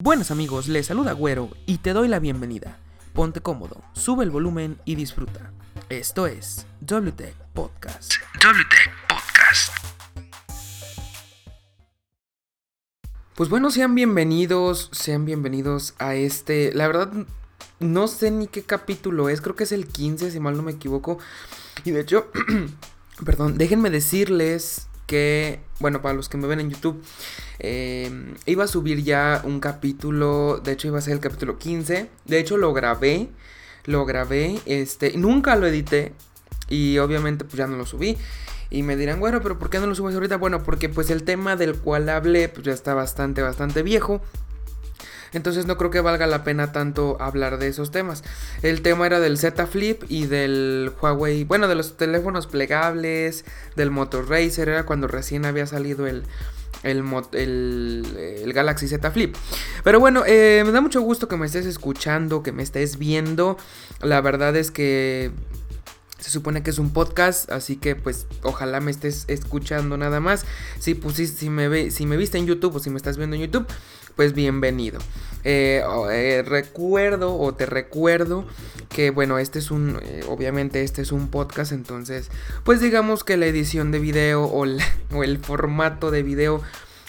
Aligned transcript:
Buenas 0.00 0.30
amigos, 0.30 0.68
les 0.68 0.86
saluda 0.86 1.12
Güero 1.12 1.50
y 1.66 1.78
te 1.78 1.92
doy 1.92 2.06
la 2.06 2.20
bienvenida. 2.20 2.78
Ponte 3.14 3.40
cómodo, 3.40 3.82
sube 3.94 4.22
el 4.22 4.30
volumen 4.30 4.78
y 4.84 4.94
disfruta. 4.94 5.52
Esto 5.88 6.28
es 6.28 6.66
WTEC 6.82 7.34
Podcast. 7.52 8.12
WTEC 8.36 8.92
Podcast. 9.08 9.72
Pues 13.34 13.50
bueno, 13.50 13.72
sean 13.72 13.96
bienvenidos, 13.96 14.88
sean 14.92 15.24
bienvenidos 15.24 15.94
a 15.98 16.14
este, 16.14 16.72
la 16.74 16.86
verdad 16.86 17.10
no 17.80 18.06
sé 18.06 18.30
ni 18.30 18.46
qué 18.46 18.62
capítulo 18.62 19.28
es, 19.28 19.40
creo 19.40 19.56
que 19.56 19.64
es 19.64 19.72
el 19.72 19.88
15 19.88 20.30
si 20.30 20.38
mal 20.38 20.56
no 20.56 20.62
me 20.62 20.70
equivoco. 20.70 21.18
Y 21.84 21.90
de 21.90 22.02
hecho, 22.02 22.30
perdón, 23.24 23.58
déjenme 23.58 23.90
decirles 23.90 24.86
que, 25.08 25.58
bueno, 25.80 26.02
para 26.02 26.14
los 26.14 26.28
que 26.28 26.36
me 26.36 26.46
ven 26.46 26.60
en 26.60 26.70
YouTube, 26.70 27.02
eh, 27.58 28.34
iba 28.46 28.64
a 28.64 28.68
subir 28.68 29.02
ya 29.02 29.40
un 29.42 29.58
capítulo, 29.58 30.60
de 30.62 30.72
hecho 30.72 30.86
iba 30.86 30.98
a 30.98 31.00
ser 31.00 31.14
el 31.14 31.20
capítulo 31.20 31.58
15, 31.58 32.08
de 32.26 32.38
hecho 32.38 32.58
lo 32.58 32.72
grabé, 32.74 33.28
lo 33.86 34.04
grabé, 34.04 34.60
este, 34.66 35.16
nunca 35.16 35.56
lo 35.56 35.66
edité 35.66 36.12
y 36.68 36.98
obviamente 36.98 37.44
pues 37.44 37.56
ya 37.56 37.66
no 37.66 37.76
lo 37.76 37.86
subí. 37.86 38.16
Y 38.70 38.82
me 38.82 38.96
dirán, 38.96 39.18
bueno, 39.18 39.40
pero 39.42 39.58
¿por 39.58 39.70
qué 39.70 39.78
no 39.78 39.86
lo 39.86 39.94
subes 39.94 40.14
ahorita? 40.14 40.36
Bueno, 40.36 40.62
porque 40.62 40.90
pues 40.90 41.08
el 41.08 41.22
tema 41.22 41.56
del 41.56 41.74
cual 41.74 42.06
hablé 42.10 42.50
pues 42.50 42.66
ya 42.66 42.72
está 42.72 42.92
bastante, 42.92 43.40
bastante 43.40 43.82
viejo. 43.82 44.20
Entonces 45.32 45.66
no 45.66 45.76
creo 45.76 45.90
que 45.90 46.00
valga 46.00 46.26
la 46.26 46.44
pena 46.44 46.72
tanto 46.72 47.16
hablar 47.20 47.58
de 47.58 47.68
esos 47.68 47.90
temas. 47.90 48.24
El 48.62 48.82
tema 48.82 49.06
era 49.06 49.20
del 49.20 49.38
Z 49.38 49.66
Flip 49.66 50.02
y 50.08 50.26
del 50.26 50.92
Huawei, 51.00 51.44
bueno, 51.44 51.68
de 51.68 51.74
los 51.74 51.96
teléfonos 51.96 52.46
plegables, 52.46 53.44
del 53.76 53.90
Motor 53.90 54.28
Racer, 54.28 54.68
era 54.68 54.86
cuando 54.86 55.08
recién 55.08 55.44
había 55.44 55.66
salido 55.66 56.06
el, 56.06 56.24
el, 56.82 57.04
el, 57.32 58.52
Galaxy 58.52 58.88
Z 58.88 59.10
Flip. 59.10 59.34
Pero 59.84 60.00
bueno, 60.00 60.24
eh, 60.26 60.62
me 60.64 60.72
da 60.72 60.80
mucho 60.80 61.00
gusto 61.00 61.28
que 61.28 61.36
me 61.36 61.46
estés 61.46 61.66
escuchando, 61.66 62.42
que 62.42 62.52
me 62.52 62.62
estés 62.62 62.98
viendo. 62.98 63.56
La 64.00 64.20
verdad 64.20 64.56
es 64.56 64.70
que 64.70 65.32
se 66.18 66.30
supone 66.30 66.62
que 66.62 66.70
es 66.70 66.78
un 66.78 66.92
podcast, 66.92 67.50
así 67.50 67.76
que 67.76 67.94
pues 67.94 68.26
ojalá 68.42 68.80
me 68.80 68.90
estés 68.90 69.24
escuchando 69.28 69.96
nada 69.96 70.20
más. 70.20 70.44
Si, 70.78 70.94
pusiste, 70.94 71.38
si, 71.38 71.50
me, 71.50 71.68
ve, 71.68 71.90
si 71.90 72.06
me 72.06 72.16
viste 72.16 72.38
en 72.38 72.46
YouTube 72.46 72.76
o 72.76 72.80
si 72.80 72.90
me 72.90 72.96
estás 72.96 73.16
viendo 73.16 73.36
en 73.36 73.42
YouTube, 73.42 73.66
pues 74.16 74.32
bienvenido. 74.32 74.98
Eh, 75.44 75.82
eh, 76.10 76.42
recuerdo 76.44 77.38
o 77.38 77.54
te 77.54 77.66
recuerdo 77.66 78.44
que 78.88 79.10
bueno, 79.10 79.38
este 79.38 79.60
es 79.60 79.70
un, 79.70 80.00
eh, 80.02 80.24
obviamente 80.28 80.82
este 80.82 81.02
es 81.02 81.12
un 81.12 81.28
podcast, 81.28 81.70
entonces 81.70 82.30
pues 82.64 82.80
digamos 82.80 83.22
que 83.22 83.36
la 83.36 83.46
edición 83.46 83.92
de 83.92 84.00
video 84.00 84.42
o, 84.42 84.66
o 85.14 85.22
el 85.22 85.38
formato 85.38 86.10
de 86.10 86.24
video 86.24 86.60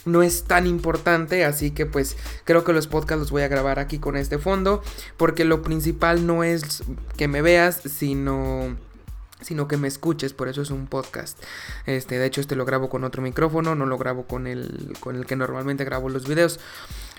no 0.05 0.21
es 0.21 0.43
tan 0.43 0.67
importante, 0.67 1.45
así 1.45 1.71
que 1.71 1.85
pues 1.85 2.15
creo 2.45 2.63
que 2.63 2.73
los 2.73 2.87
podcasts 2.87 3.19
los 3.19 3.31
voy 3.31 3.41
a 3.41 3.47
grabar 3.47 3.79
aquí 3.79 3.97
con 3.97 4.15
este 4.15 4.37
fondo, 4.37 4.83
porque 5.17 5.45
lo 5.45 5.63
principal 5.63 6.27
no 6.27 6.43
es 6.43 6.83
que 7.17 7.27
me 7.27 7.41
veas, 7.41 7.81
sino 7.85 8.77
sino 9.41 9.67
que 9.67 9.77
me 9.77 9.87
escuches, 9.87 10.33
por 10.33 10.47
eso 10.49 10.61
es 10.61 10.71
un 10.71 10.87
podcast. 10.87 11.37
Este, 11.85 12.17
de 12.17 12.25
hecho 12.25 12.41
este 12.41 12.55
lo 12.55 12.65
grabo 12.65 12.89
con 12.89 13.03
otro 13.03 13.21
micrófono, 13.21 13.75
no 13.75 13.85
lo 13.85 13.97
grabo 13.97 14.25
con 14.25 14.47
el 14.47 14.95
con 14.99 15.15
el 15.15 15.25
que 15.25 15.35
normalmente 15.35 15.85
grabo 15.85 16.09
los 16.09 16.27
videos. 16.27 16.59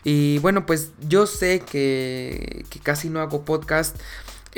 Y 0.05 0.39
bueno, 0.39 0.67
pues 0.67 0.93
yo 1.07 1.27
sé 1.27 1.61
que, 1.61 2.65
que 2.71 2.81
casi 2.81 3.11
no 3.11 3.21
hago 3.21 3.45
podcast, 3.45 3.97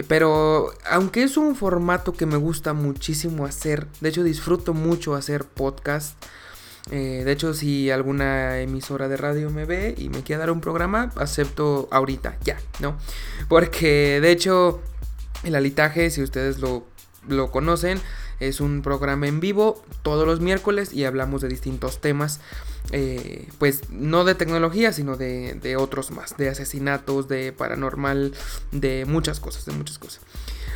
pero 0.09 0.73
aunque 0.89 1.23
es 1.23 1.37
un 1.37 1.57
formato 1.57 2.13
que 2.13 2.27
me 2.27 2.37
gusta 2.37 2.73
muchísimo 2.73 3.45
hacer, 3.45 3.87
de 4.01 4.09
hecho 4.09 4.23
disfruto 4.23 4.75
mucho 4.75 5.15
hacer 5.15 5.45
podcast. 5.45 6.17
Eh, 6.91 7.23
de 7.25 7.31
hecho, 7.31 7.55
si 7.55 7.91
alguna 7.91 8.59
emisora 8.59 9.07
de 9.07 9.17
radio 9.17 9.51
me 9.51 9.65
ve 9.65 9.95
y 9.97 10.09
me 10.09 10.25
quiere 10.25 10.41
dar 10.41 10.51
un 10.51 10.61
programa, 10.61 11.13
acepto 11.15 11.89
ahorita, 11.93 12.37
ya, 12.43 12.59
¿no? 12.81 12.99
Porque 13.49 14.21
de 14.21 14.33
hecho, 14.33 14.81
el 15.45 15.55
alitaje, 15.55 16.11
si 16.11 16.23
ustedes 16.23 16.59
lo 16.59 16.87
lo 17.29 17.51
conocen, 17.51 18.01
es 18.41 18.61
un 18.61 18.83
programa 18.83 19.29
en 19.29 19.41
vivo 19.41 19.83
todos 20.03 20.27
los 20.27 20.41
miércoles 20.41 20.93
y 20.93 21.05
hablamos 21.05 21.43
de 21.43 21.49
distintos 21.49 22.01
temas, 22.01 22.41
eh, 22.91 23.49
pues 23.59 23.91
no 23.91 24.25
de 24.25 24.35
tecnología, 24.35 24.93
sino 24.93 25.17
de, 25.17 25.77
otros 25.79 26.11
más, 26.11 26.37
de 26.37 26.49
asesinatos, 26.49 27.29
de 27.29 27.53
paranormal, 27.53 28.33
de 28.73 29.05
muchas 29.07 29.41
cosas, 29.41 29.65
de 29.65 29.73
muchas 29.73 29.99
cosas. 29.99 30.23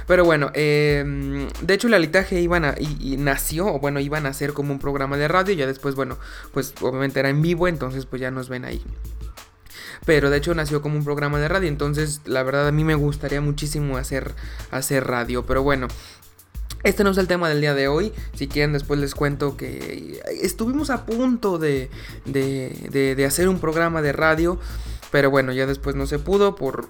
Pero 0.06 0.24
bueno, 0.24 0.52
em, 0.54 1.48
de 1.60 1.74
hecho 1.74 1.88
el 1.88 1.94
alitaje 1.94 2.40
iban 2.40 2.64
a, 2.64 2.74
y, 2.78 3.16
nació, 3.16 3.66
o 3.66 3.80
bueno, 3.80 3.98
iban 3.98 4.26
a 4.26 4.32
ser 4.32 4.52
como 4.52 4.72
un 4.72 4.78
programa 4.78 5.16
de 5.16 5.26
radio, 5.26 5.54
y 5.54 5.56
ya 5.56 5.66
después, 5.66 5.96
bueno, 5.96 6.18
pues 6.52 6.72
obviamente 6.80 7.18
era 7.18 7.28
en 7.28 7.42
vivo, 7.42 7.66
entonces 7.66 8.06
pues 8.06 8.22
ya 8.22 8.30
nos 8.30 8.48
ven 8.48 8.64
ahí. 8.64 8.82
Pero 10.04 10.30
de 10.30 10.36
hecho 10.36 10.54
nació 10.54 10.82
como 10.82 10.96
un 10.96 11.04
programa 11.04 11.40
de 11.40 11.48
radio, 11.48 11.68
entonces 11.68 12.20
la 12.24 12.44
verdad 12.44 12.68
a 12.68 12.72
mí 12.72 12.84
me 12.84 12.94
gustaría 12.94 13.40
muchísimo 13.40 13.96
hacer, 13.96 14.32
hacer 14.70 15.04
radio, 15.04 15.44
pero 15.44 15.64
bueno, 15.64 15.88
este 16.82 17.04
no 17.04 17.10
es 17.10 17.18
el 17.18 17.26
tema 17.26 17.48
del 17.48 17.60
día 17.60 17.74
de 17.74 17.88
hoy. 17.88 18.12
Si 18.34 18.48
quieren, 18.48 18.72
después 18.72 19.00
les 19.00 19.14
cuento 19.14 19.56
que 19.56 20.20
estuvimos 20.42 20.90
a 20.90 21.06
punto 21.06 21.58
de, 21.58 21.90
de, 22.24 23.24
hacer 23.26 23.48
un 23.48 23.58
programa 23.58 24.02
de 24.02 24.12
radio. 24.12 24.58
Pero 25.10 25.30
bueno, 25.30 25.52
ya 25.52 25.66
después 25.66 25.96
no 25.96 26.06
se 26.06 26.18
pudo 26.18 26.56
por 26.56 26.88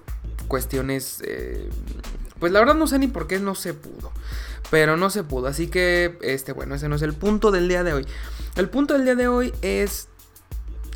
cuestiones... 0.48 1.22
Eh, 1.24 1.68
pues 2.38 2.52
la 2.52 2.58
verdad 2.58 2.74
no 2.74 2.86
sé 2.86 2.98
ni 2.98 3.08
por 3.08 3.26
qué 3.26 3.38
no 3.38 3.54
se 3.54 3.72
pudo. 3.72 4.12
Pero 4.70 4.96
no 4.96 5.10
se 5.10 5.22
pudo. 5.22 5.46
Así 5.46 5.68
que, 5.68 6.18
este, 6.20 6.52
bueno, 6.52 6.74
ese 6.74 6.88
no 6.88 6.96
es 6.96 7.02
el 7.02 7.14
punto 7.14 7.50
del 7.50 7.68
día 7.68 7.82
de 7.82 7.92
hoy. 7.92 8.06
El 8.56 8.68
punto 8.68 8.94
del 8.94 9.04
día 9.04 9.14
de 9.14 9.28
hoy 9.28 9.52
es 9.62 10.08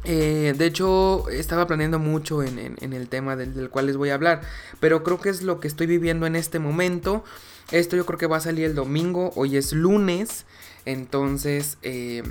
eh, 0.04 0.54
de 0.56 0.66
hecho, 0.66 1.28
estaba 1.28 1.66
planeando 1.66 1.98
mucho 1.98 2.42
en, 2.42 2.76
el 2.80 3.08
tema 3.08 3.36
del, 3.36 3.68
cual 3.68 3.86
les 3.86 3.96
voy 3.96 4.10
a 4.10 4.14
hablar, 4.14 4.40
pero 4.80 5.02
creo 5.02 5.20
que 5.20 5.28
es 5.28 5.42
lo 5.42 5.60
que 5.60 5.68
estoy 5.68 5.86
viviendo 5.86 6.26
en 6.26 6.36
este 6.36 6.58
momento. 6.58 7.24
Esto 7.72 7.96
yo 7.96 8.06
creo 8.06 8.18
que 8.18 8.26
va 8.26 8.38
a 8.38 8.40
salir 8.40 8.64
el 8.64 8.74
domingo, 8.74 9.32
hoy 9.36 9.56
es 9.56 9.72
lunes. 9.72 10.46
Entonces, 10.84 11.78
eh, 11.82 12.22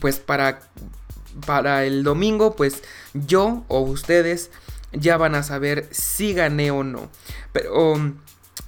pues 0.00 0.18
para, 0.18 0.60
para 1.46 1.84
el 1.84 2.02
domingo, 2.02 2.56
pues 2.56 2.82
yo 3.14 3.64
o 3.68 3.80
ustedes 3.80 4.50
ya 4.92 5.16
van 5.16 5.34
a 5.34 5.42
saber 5.42 5.88
si 5.90 6.34
gané 6.34 6.70
o 6.70 6.84
no. 6.84 7.08
Pero 7.52 7.92
um, 7.92 8.14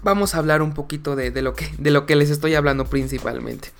vamos 0.02 0.34
a 0.34 0.38
hablar 0.38 0.62
un 0.62 0.74
poquito 0.74 1.16
de, 1.16 1.30
lo, 1.42 1.54
que, 1.54 1.70
de 1.78 1.90
lo 1.90 2.06
que 2.06 2.16
les 2.16 2.30
estoy 2.30 2.54
hablando 2.54 2.86
principalmente. 2.86 3.70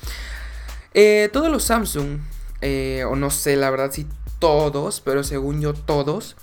Eh, 0.92 1.28
todos 1.32 1.50
los 1.50 1.64
Samsung, 1.64 2.18
eh, 2.60 3.04
o 3.08 3.16
no 3.16 3.30
sé 3.30 3.56
la 3.56 3.70
verdad 3.70 3.90
si 3.92 4.06
todos, 4.38 5.00
pero 5.00 5.24
según 5.24 5.60
yo 5.60 5.74
todos, 5.74 6.36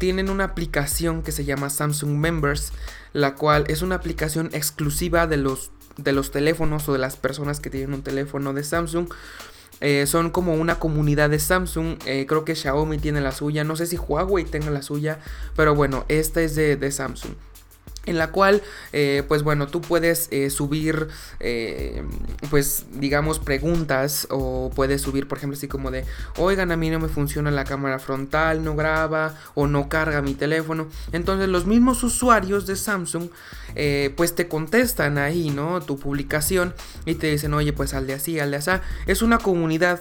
tienen 0.00 0.30
una 0.30 0.44
aplicación 0.44 1.22
que 1.22 1.30
se 1.30 1.44
llama 1.44 1.70
Samsung 1.70 2.16
Members 2.16 2.72
la 3.12 3.34
cual 3.34 3.64
es 3.68 3.82
una 3.82 3.96
aplicación 3.96 4.50
exclusiva 4.52 5.26
de 5.26 5.36
los, 5.36 5.70
de 5.98 6.12
los 6.12 6.30
teléfonos 6.30 6.88
o 6.88 6.92
de 6.92 6.98
las 6.98 7.16
personas 7.16 7.60
que 7.60 7.70
tienen 7.70 7.92
un 7.92 8.02
teléfono 8.02 8.52
de 8.54 8.64
Samsung. 8.64 9.08
Eh, 9.80 10.06
son 10.06 10.30
como 10.30 10.54
una 10.54 10.78
comunidad 10.78 11.30
de 11.30 11.38
Samsung. 11.38 11.98
Eh, 12.06 12.26
creo 12.26 12.44
que 12.44 12.54
Xiaomi 12.54 12.98
tiene 12.98 13.20
la 13.20 13.32
suya. 13.32 13.64
No 13.64 13.76
sé 13.76 13.86
si 13.86 13.96
Huawei 13.96 14.44
tenga 14.44 14.70
la 14.70 14.82
suya. 14.82 15.18
Pero 15.56 15.74
bueno, 15.74 16.04
esta 16.08 16.40
es 16.40 16.54
de 16.54 16.90
Samsung 16.90 17.34
en 18.06 18.18
la 18.18 18.30
cual 18.30 18.62
eh, 18.92 19.22
pues 19.28 19.42
bueno 19.42 19.66
tú 19.66 19.80
puedes 19.80 20.28
eh, 20.30 20.50
subir 20.50 21.08
eh, 21.38 22.02
pues 22.48 22.86
digamos 22.92 23.38
preguntas 23.38 24.26
o 24.30 24.70
puedes 24.74 25.02
subir 25.02 25.28
por 25.28 25.38
ejemplo 25.38 25.56
así 25.56 25.68
como 25.68 25.90
de 25.90 26.04
oigan 26.38 26.72
a 26.72 26.76
mí 26.76 26.88
no 26.90 26.98
me 26.98 27.08
funciona 27.08 27.50
la 27.50 27.64
cámara 27.64 27.98
frontal 27.98 28.64
no 28.64 28.74
graba 28.74 29.36
o 29.54 29.66
no 29.66 29.88
carga 29.88 30.22
mi 30.22 30.34
teléfono 30.34 30.88
entonces 31.12 31.48
los 31.48 31.66
mismos 31.66 32.02
usuarios 32.02 32.66
de 32.66 32.76
Samsung 32.76 33.28
pues 34.16 34.34
te 34.34 34.48
contestan 34.48 35.18
ahí 35.18 35.50
no 35.50 35.80
tu 35.80 35.98
publicación 35.98 36.74
y 37.04 37.14
te 37.14 37.30
dicen 37.30 37.54
oye 37.54 37.72
pues 37.72 37.94
al 37.94 38.06
de 38.06 38.14
así 38.14 38.40
al 38.40 38.50
de 38.50 38.56
así 38.56 38.70
es 39.06 39.22
una 39.22 39.38
comunidad 39.38 40.00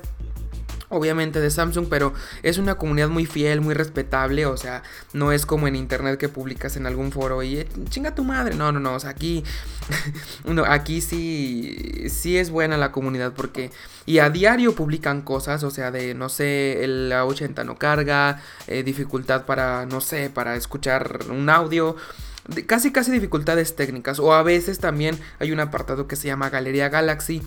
obviamente 0.89 1.39
de 1.39 1.49
Samsung, 1.49 1.87
pero 1.89 2.13
es 2.43 2.57
una 2.57 2.75
comunidad 2.75 3.09
muy 3.09 3.25
fiel, 3.25 3.61
muy 3.61 3.73
respetable, 3.73 4.45
o 4.45 4.57
sea, 4.57 4.83
no 5.13 5.31
es 5.31 5.45
como 5.45 5.67
en 5.67 5.75
internet 5.75 6.19
que 6.19 6.29
publicas 6.29 6.75
en 6.77 6.85
algún 6.85 7.11
foro 7.11 7.43
y 7.43 7.57
eh, 7.57 7.67
chinga 7.89 8.15
tu 8.15 8.23
madre, 8.23 8.55
no, 8.55 8.71
no, 8.71 8.79
no, 8.79 8.95
o 8.95 8.99
sea, 8.99 9.11
aquí, 9.11 9.43
no, 10.45 10.65
aquí 10.65 11.01
sí, 11.01 12.07
sí 12.09 12.37
es 12.37 12.49
buena 12.49 12.77
la 12.77 12.91
comunidad 12.91 13.33
porque, 13.33 13.71
y 14.05 14.19
a 14.19 14.29
diario 14.29 14.75
publican 14.75 15.21
cosas, 15.21 15.63
o 15.63 15.71
sea, 15.71 15.91
de, 15.91 16.15
no 16.15 16.29
sé, 16.29 16.83
el 16.83 17.11
A80 17.11 17.65
no 17.65 17.77
carga, 17.77 18.41
eh, 18.67 18.83
dificultad 18.83 19.45
para, 19.45 19.85
no 19.85 20.01
sé, 20.01 20.29
para 20.29 20.55
escuchar 20.55 21.19
un 21.29 21.49
audio, 21.49 21.95
casi 22.65 22.91
casi 22.91 23.11
dificultades 23.11 23.75
técnicas 23.75 24.17
o 24.19 24.33
a 24.33 24.41
veces 24.41 24.79
también 24.79 25.19
hay 25.37 25.51
un 25.51 25.59
apartado 25.59 26.07
que 26.07 26.15
se 26.15 26.27
llama 26.27 26.49
Galería 26.49 26.89
Galaxy 26.89 27.43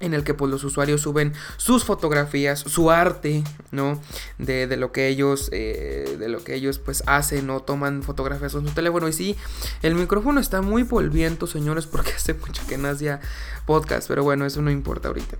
en 0.00 0.14
el 0.14 0.24
que 0.24 0.34
pues 0.34 0.50
los 0.50 0.64
usuarios 0.64 1.02
suben 1.02 1.34
sus 1.56 1.84
fotografías, 1.84 2.60
su 2.60 2.90
arte, 2.90 3.44
¿no? 3.70 4.00
De, 4.38 4.76
lo 4.76 4.92
que 4.92 5.08
ellos, 5.08 5.48
eh, 5.52 6.16
de 6.18 6.28
lo 6.28 6.42
que 6.42 6.54
ellos 6.54 6.78
pues 6.78 7.02
hacen 7.06 7.48
o 7.50 7.60
toman 7.60 8.02
fotografías 8.02 8.52
con 8.52 8.66
su 8.66 8.74
teléfono. 8.74 9.08
Y 9.08 9.12
sí, 9.12 9.36
el 9.82 9.94
micrófono 9.94 10.40
está 10.40 10.62
muy 10.62 10.84
polviento, 10.84 11.46
señores, 11.46 11.86
porque 11.90 12.12
hace 12.12 12.34
mucho 12.34 12.66
que 12.66 12.78
no 12.78 12.88
hacía 12.88 13.20
podcast, 13.66 14.08
pero 14.08 14.24
bueno, 14.24 14.46
eso 14.46 14.62
no 14.62 14.70
importa 14.70 15.08
ahorita. 15.08 15.36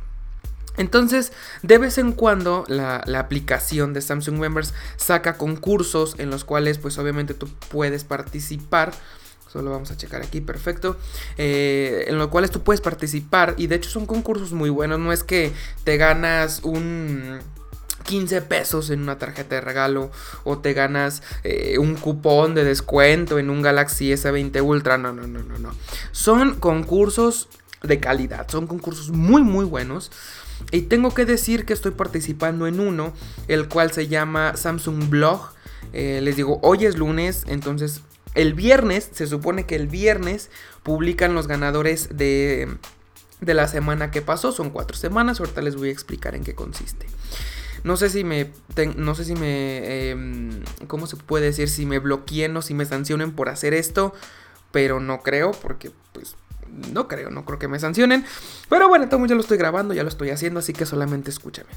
Entonces, 0.76 1.32
de 1.62 1.78
vez 1.78 1.98
en 1.98 2.12
cuando 2.12 2.64
la, 2.68 3.02
aplicación 3.18 3.92
de 3.92 4.00
Samsung 4.00 4.38
Members 4.38 4.72
saca 4.96 5.36
concursos 5.36 6.14
en 6.18 6.30
los 6.30 6.44
cuales 6.44 6.78
pues 6.78 6.96
obviamente 6.98 7.34
tú 7.34 7.48
puedes 7.68 8.04
participar. 8.04 8.92
Solo 9.52 9.72
vamos 9.72 9.90
a 9.90 9.96
checar 9.96 10.22
aquí, 10.22 10.40
perfecto. 10.40 10.96
Eh, 11.36 12.04
en 12.06 12.18
los 12.18 12.28
cuales 12.28 12.52
tú 12.52 12.62
puedes 12.62 12.80
participar 12.80 13.54
y 13.56 13.66
de 13.66 13.76
hecho 13.76 13.90
son 13.90 14.06
concursos 14.06 14.52
muy 14.52 14.70
buenos. 14.70 15.00
No 15.00 15.12
es 15.12 15.24
que 15.24 15.52
te 15.84 15.96
ganas 15.96 16.60
un... 16.62 17.40
15 18.02 18.42
pesos 18.42 18.90
en 18.90 19.02
una 19.02 19.18
tarjeta 19.18 19.56
de 19.56 19.60
regalo 19.60 20.10
o 20.42 20.58
te 20.58 20.72
ganas 20.72 21.22
eh, 21.44 21.76
un 21.78 21.94
cupón 21.94 22.54
de 22.54 22.64
descuento 22.64 23.38
en 23.38 23.50
un 23.50 23.62
Galaxy 23.62 24.10
S20 24.10 24.64
Ultra. 24.64 24.98
No, 24.98 25.12
no, 25.12 25.26
no, 25.26 25.40
no, 25.42 25.58
no. 25.58 25.70
Son 26.10 26.58
concursos 26.58 27.48
de 27.82 28.00
calidad. 28.00 28.48
Son 28.48 28.66
concursos 28.66 29.10
muy, 29.10 29.42
muy 29.42 29.64
buenos. 29.64 30.10
Y 30.72 30.82
tengo 30.82 31.14
que 31.14 31.24
decir 31.24 31.64
que 31.64 31.72
estoy 31.72 31.92
participando 31.92 32.66
en 32.66 32.80
uno, 32.80 33.12
el 33.48 33.68
cual 33.68 33.92
se 33.92 34.08
llama 34.08 34.56
Samsung 34.56 35.08
Blog. 35.08 35.52
Eh, 35.92 36.20
les 36.22 36.36
digo, 36.36 36.58
hoy 36.62 36.86
es 36.86 36.96
lunes, 36.96 37.44
entonces 37.48 38.02
el 38.34 38.54
viernes, 38.54 39.10
se 39.12 39.26
supone 39.26 39.66
que 39.66 39.76
el 39.76 39.86
viernes 39.86 40.50
publican 40.82 41.34
los 41.34 41.46
ganadores 41.46 42.16
de, 42.16 42.68
de 43.40 43.54
la 43.54 43.68
semana 43.68 44.10
que 44.10 44.22
pasó. 44.22 44.52
Son 44.52 44.70
cuatro 44.70 44.96
semanas, 44.96 45.40
ahorita 45.40 45.62
les 45.62 45.76
voy 45.76 45.88
a 45.88 45.92
explicar 45.92 46.34
en 46.34 46.44
qué 46.44 46.54
consiste. 46.54 47.06
No 47.82 47.96
sé 47.96 48.10
si 48.10 48.24
me. 48.24 48.52
no 48.96 49.14
sé 49.14 49.24
si 49.24 49.34
me. 49.34 50.10
Em, 50.10 50.62
¿Cómo 50.86 51.06
se 51.06 51.16
puede 51.16 51.46
decir? 51.46 51.68
Si 51.68 51.86
me 51.86 51.98
bloqueen 51.98 52.56
o 52.56 52.62
si 52.62 52.74
me 52.74 52.84
sancionen 52.84 53.32
por 53.32 53.48
hacer 53.48 53.74
esto. 53.74 54.14
Pero 54.70 55.00
no 55.00 55.22
creo, 55.22 55.50
porque 55.50 55.90
pues 56.12 56.36
no 56.92 57.08
creo, 57.08 57.30
no 57.30 57.44
creo 57.44 57.58
que 57.58 57.66
me 57.66 57.80
sancionen. 57.80 58.24
Pero 58.68 58.88
bueno, 58.88 59.08
todo 59.08 59.26
ya 59.26 59.34
lo 59.34 59.40
estoy 59.40 59.58
grabando, 59.58 59.94
ya 59.94 60.04
lo 60.04 60.08
estoy 60.08 60.30
haciendo, 60.30 60.60
así 60.60 60.72
que 60.72 60.86
solamente 60.86 61.30
escúchame. 61.30 61.70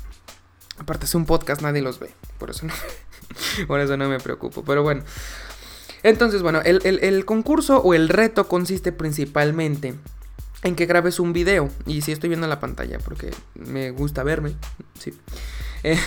Aparte 0.77 1.05
es 1.05 1.15
un 1.15 1.25
podcast, 1.25 1.61
nadie 1.61 1.81
los 1.81 1.99
ve. 1.99 2.13
Por 2.37 2.51
eso 2.51 2.67
no, 2.67 2.73
por 3.67 3.79
eso 3.79 3.97
no 3.97 4.09
me 4.09 4.19
preocupo. 4.19 4.63
Pero 4.63 4.83
bueno. 4.83 5.03
Entonces, 6.03 6.41
bueno, 6.41 6.61
el, 6.63 7.25
concurso 7.25 7.77
o 7.79 7.93
el 7.93 8.09
reto 8.09 8.47
consiste 8.47 8.91
principalmente 8.91 9.95
en 10.63 10.75
que 10.75 10.85
grabes 10.85 11.19
un 11.19 11.33
video. 11.33 11.69
Y 11.85 12.01
si 12.01 12.11
estoy 12.11 12.29
viendo 12.29 12.47
la 12.47 12.59
pantalla 12.59 12.99
porque 12.99 13.31
me 13.55 13.91
gusta 13.91 14.23
verme. 14.23 14.55
Sí. 14.99 15.13
Eh, 15.83 15.97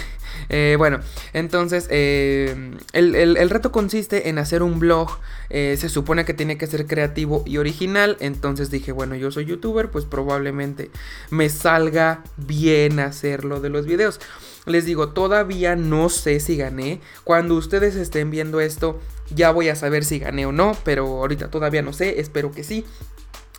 eh, 0.49 0.75
bueno, 0.79 1.01
entonces 1.33 1.87
eh, 1.91 2.75
el, 2.93 3.51
reto 3.51 3.73
consiste 3.73 4.29
en 4.29 4.39
hacer 4.39 4.63
un 4.63 4.79
blog. 4.79 5.19
se 5.51 5.89
supone 5.89 6.25
que 6.25 6.35
tiene 6.35 6.59
que 6.59 6.67
ser 6.67 6.87
creativo 6.87 7.43
y 7.47 7.57
original. 7.57 8.19
Entonces 8.21 8.71
dije, 8.71 8.93
bueno, 8.93 9.15
yo 9.17 9.31
soy 9.31 9.47
youtuber, 9.47 9.91
pues 9.91 10.05
probablemente 10.05 10.91
me 11.31 11.49
salga 11.49 12.23
bien 12.37 13.01
hacerlo 13.01 13.61
de 13.61 13.71
los 13.71 13.87
videos. 13.87 14.21
Les 14.67 14.85
digo, 14.85 15.11
todavía 15.11 15.77
no 15.77 16.09
sé 16.09 16.41
si 16.41 16.57
gané. 16.57 17.01
Cuando 17.25 17.55
ustedes 17.55 17.95
estén 17.95 18.31
viendo 18.31 18.61
esto, 18.61 19.01
ya 19.31 19.53
voy 19.53 19.69
a 19.69 19.77
saber 19.77 20.05
si 20.05 20.19
gané 20.19 20.45
o 20.45 20.53
no. 20.53 20.77
Pero 20.85 21.07
ahorita 21.07 21.51
todavía 21.51 21.83
no 21.83 21.93
sé, 21.93 22.21
espero 22.21 22.51
que 22.51 22.65
sí. 22.65 22.85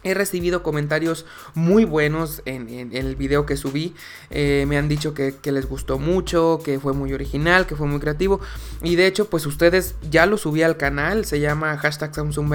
He 0.04 0.14
recibido 0.14 0.64
comentarios 0.64 1.26
muy 1.56 1.84
buenos 1.86 2.42
en, 2.46 2.94
el 2.94 3.16
video 3.16 3.46
que 3.46 3.58
subí. 3.58 3.96
Eh, 4.30 4.66
me 4.68 4.78
han 4.78 4.88
dicho 4.88 5.14
que, 5.14 5.34
les 5.44 5.66
gustó 5.66 5.98
mucho, 5.98 6.60
que 6.64 6.80
fue 6.80 6.94
muy 6.94 7.14
original, 7.14 7.66
que 7.66 7.76
fue 7.76 7.88
muy 7.88 8.00
creativo. 8.00 8.40
Y 8.84 8.96
de 8.96 9.08
hecho, 9.08 9.30
pues 9.30 9.46
ustedes 9.46 9.96
ya 10.10 10.26
lo 10.26 10.38
subí 10.38 10.62
al 10.62 10.78
canal. 10.78 11.26
Se 11.26 11.40
llama 11.40 11.78
hashtag 11.78 12.14
Samsung. 12.14 12.50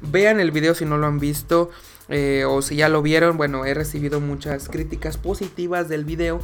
Vean 0.00 0.40
el 0.40 0.50
video 0.52 0.74
si 0.74 0.84
no 0.84 0.98
lo 0.98 1.06
han 1.06 1.18
visto. 1.18 1.70
Eh, 2.08 2.44
o 2.46 2.62
si 2.62 2.76
ya 2.76 2.88
lo 2.88 3.02
vieron. 3.02 3.36
Bueno, 3.36 3.64
he 3.64 3.74
recibido 3.74 4.20
muchas 4.20 4.68
críticas 4.68 5.18
positivas 5.18 5.88
del 5.88 6.04
video. 6.04 6.40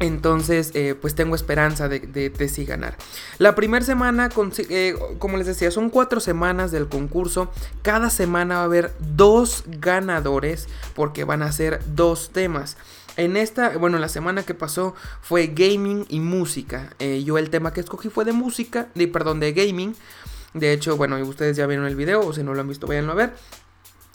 Entonces, 0.00 0.72
eh, 0.74 0.96
pues 1.00 1.14
tengo 1.14 1.36
esperanza 1.36 1.88
de, 1.88 2.00
de, 2.00 2.48
sí 2.48 2.64
ganar. 2.64 2.96
La 3.38 3.54
primera 3.54 3.84
semana, 3.84 4.28
eh, 4.68 4.94
como 5.18 5.36
les 5.36 5.46
decía, 5.46 5.70
son 5.70 5.88
cuatro 5.88 6.18
semanas 6.20 6.72
del 6.72 6.88
concurso. 6.88 7.50
Cada 7.82 8.10
semana 8.10 8.56
va 8.56 8.60
a 8.62 8.64
haber 8.64 8.92
dos 8.98 9.64
ganadores 9.66 10.68
porque 10.94 11.24
van 11.24 11.42
a 11.42 11.52
ser 11.52 11.80
dos 11.86 12.30
temas. 12.32 12.76
En 13.16 13.36
esta, 13.36 13.78
bueno, 13.78 13.98
la 13.98 14.08
semana 14.08 14.42
que 14.42 14.54
pasó 14.54 14.94
fue 15.22 15.46
gaming 15.46 16.06
y 16.08 16.18
música. 16.18 16.90
Eh, 16.98 17.22
yo 17.24 17.38
el 17.38 17.50
tema 17.50 17.72
que 17.72 17.80
escogí 17.80 18.08
fue 18.08 18.24
de 18.24 18.32
música, 18.32 18.88
de, 18.96 19.06
perdón, 19.06 19.38
de 19.38 19.52
gaming. 19.52 19.94
De 20.54 20.72
hecho, 20.72 20.96
bueno, 20.96 21.16
ustedes 21.22 21.56
ya 21.56 21.66
vieron 21.66 21.86
el 21.86 21.94
video 21.94 22.20
o 22.20 22.32
si 22.32 22.42
no 22.42 22.54
lo 22.54 22.60
han 22.60 22.68
visto, 22.68 22.88
váyanlo 22.88 23.12
a 23.12 23.16
ver. 23.16 23.34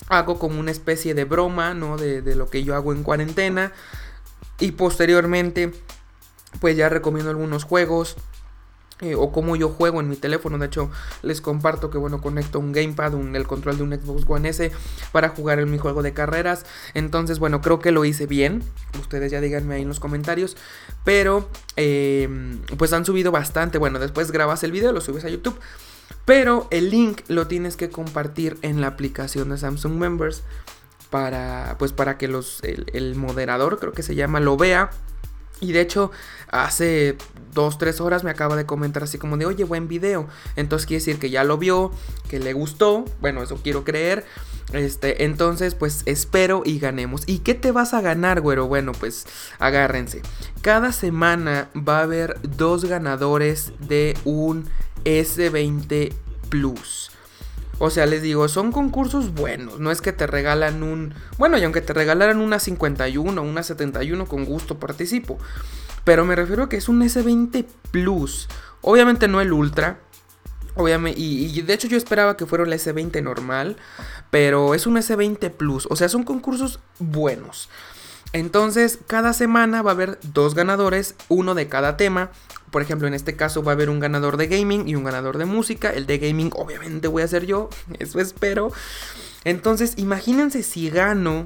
Hago 0.10 0.40
como 0.40 0.60
una 0.60 0.72
especie 0.72 1.14
de 1.14 1.24
broma, 1.24 1.74
¿no? 1.74 1.98
De, 1.98 2.22
de 2.22 2.36
lo 2.36 2.50
que 2.50 2.64
yo 2.64 2.76
hago 2.76 2.92
en 2.92 3.04
cuarentena. 3.04 3.72
Y 4.60 4.72
posteriormente, 4.72 5.72
pues 6.60 6.76
ya 6.76 6.90
recomiendo 6.90 7.30
algunos 7.30 7.64
juegos. 7.64 8.18
Eh, 9.02 9.16
o 9.16 9.32
como 9.32 9.56
yo 9.56 9.70
juego 9.70 10.02
en 10.02 10.10
mi 10.10 10.18
teléfono. 10.18 10.58
De 10.58 10.66
hecho, 10.66 10.92
les 11.22 11.40
comparto 11.40 11.90
que 11.90 11.98
bueno, 11.98 12.20
conecto 12.20 12.60
un 12.60 12.74
gamepad, 12.74 13.14
un, 13.14 13.34
el 13.34 13.48
control 13.48 13.78
de 13.78 13.84
un 13.84 13.94
Xbox 13.94 14.26
One 14.28 14.50
S 14.50 14.74
para 15.14 15.30
jugar 15.30 15.60
en 15.60 15.72
mi 15.72 15.78
juego 15.78 16.04
de 16.04 16.12
carreras. 16.12 16.66
Entonces, 16.94 17.40
bueno, 17.40 17.62
creo 17.62 17.80
que 17.80 17.92
lo 17.92 18.04
hice 18.04 18.26
bien. 18.26 18.62
Ustedes 19.00 19.32
ya 19.32 19.40
díganme 19.40 19.76
ahí 19.76 19.84
en 19.84 19.88
los 19.88 20.02
comentarios. 20.02 20.58
Pero, 21.06 21.50
em, 21.78 22.62
pues 22.78 22.92
han 22.92 23.06
subido 23.06 23.32
bastante. 23.32 23.78
Bueno, 23.78 24.00
después 24.00 24.32
grabas 24.32 24.64
el 24.66 24.74
video, 24.74 24.92
lo 24.92 25.00
subes 25.00 25.24
a 25.24 25.30
YouTube. 25.30 25.58
Pero 26.26 26.68
el 26.70 26.90
link 26.90 27.22
lo 27.30 27.48
tienes 27.48 27.78
que 27.78 27.90
compartir 27.90 28.58
en 28.64 28.82
la 28.82 28.88
aplicación 28.88 29.50
de 29.50 29.58
Samsung 29.58 29.94
Members 29.94 30.44
para, 31.10 31.76
pues 31.80 31.94
para 31.94 32.18
que 32.18 32.28
los, 32.28 32.62
el, 32.64 33.16
moderador, 33.16 33.80
creo 33.80 33.92
que 33.92 34.04
se 34.04 34.16
llama, 34.16 34.40
lo 34.40 34.58
vea. 34.58 34.92
Y 35.62 35.74
de 35.74 35.82
hecho, 35.82 36.12
hace 36.50 37.18
dos, 37.54 37.78
tres 37.78 38.00
horas 38.00 38.24
me 38.24 38.32
acaba 38.32 38.56
de 38.56 38.66
comentar 38.66 39.04
así 39.04 39.18
como 39.18 39.36
de, 39.36 39.46
oye, 39.46 39.66
buen 39.66 39.88
video. 39.90 40.28
Entonces 40.56 40.86
quiere 40.86 41.00
decir 41.02 41.20
que 41.20 41.30
ya 41.30 41.44
lo 41.44 41.58
vio, 41.58 41.92
que 42.30 42.40
le 42.40 42.54
gustó. 42.54 43.04
Bueno, 43.20 43.44
eso 43.44 43.60
quiero 43.62 43.84
creer. 43.84 44.26
Este, 44.72 45.26
entonces, 45.26 45.76
pues 45.76 46.04
espero 46.06 46.62
y 46.64 46.80
ganemos. 46.80 47.24
¿Y 47.26 47.40
qué 47.40 47.56
te 47.56 47.72
vas 47.72 47.94
a 47.94 48.02
ganar, 48.02 48.40
güero? 48.40 48.68
Bueno, 48.68 48.94
pues 48.94 49.26
agárrense. 49.58 50.22
Cada 50.62 50.94
semana 50.94 51.70
va 51.76 52.00
a 52.00 52.04
haber 52.04 52.40
dos 52.42 52.86
ganadores 52.86 53.74
de 53.80 54.18
un 54.24 54.70
S20 55.04 56.14
Plus. 56.50 57.12
O 57.80 57.90
sea, 57.90 58.06
les 58.06 58.22
digo, 58.22 58.48
son 58.50 58.72
concursos 58.72 59.34
buenos. 59.34 59.80
No 59.80 59.90
es 59.90 60.02
que 60.02 60.12
te 60.12 60.28
regalan 60.28 60.84
un. 60.84 61.14
Bueno, 61.38 61.58
y 61.58 61.64
aunque 61.64 61.82
te 61.82 61.94
regalaran 61.94 62.42
una 62.42 62.60
51, 62.60 63.42
una 63.42 63.64
71, 63.64 64.26
con 64.28 64.44
gusto 64.46 64.80
participo. 64.80 65.40
Pero 66.04 66.26
me 66.26 66.36
refiero 66.36 66.64
a 66.64 66.70
que 66.70 66.78
es 66.78 66.90
un 66.90 67.02
S20 67.02 67.66
Plus. 67.92 68.50
Obviamente 68.82 69.28
no 69.30 69.40
el 69.40 69.54
Ultra. 69.54 70.00
Obviamente, 70.76 71.20
y, 71.20 71.62
de 71.62 71.74
hecho 71.74 71.88
yo 71.88 71.98
esperaba 71.98 72.38
que 72.38 72.46
fuera 72.46 72.66
el 72.66 72.74
S20 72.74 73.24
normal. 73.24 73.78
Pero 74.30 74.76
es 74.76 74.86
un 74.86 74.98
S20 74.98 75.50
Plus. 75.52 75.88
O 75.90 75.96
sea, 75.96 76.10
son 76.10 76.24
concursos 76.24 76.82
buenos. 77.00 77.70
Entonces, 78.32 79.00
cada 79.08 79.34
semana 79.34 79.82
va 79.82 79.92
a 79.92 79.94
haber 79.94 80.20
dos 80.22 80.54
ganadores, 80.54 81.16
uno 81.30 81.56
de 81.56 81.68
cada 81.68 81.98
tema. 81.98 82.30
Por 82.72 82.82
ejemplo, 82.82 83.08
en 83.08 83.16
este 83.16 83.36
caso 83.36 83.64
va 83.64 83.72
a 83.72 83.76
haber 83.76 83.90
un 83.90 84.00
ganador 84.00 84.38
de 84.38 84.48
gaming 84.48 84.88
y 84.88 84.96
un 84.96 85.04
ganador 85.04 85.38
de 85.38 85.46
música. 85.46 85.90
El 85.90 86.06
de 86.06 86.20
gaming 86.20 86.52
obviamente 86.56 87.08
voy 87.08 87.24
a 87.24 87.28
ser 87.28 87.46
yo, 87.46 87.70
eso 88.00 88.20
espero. 88.20 88.72
Entonces, 89.44 89.94
imagínense 89.98 90.64
si 90.64 90.90
gano 90.90 91.46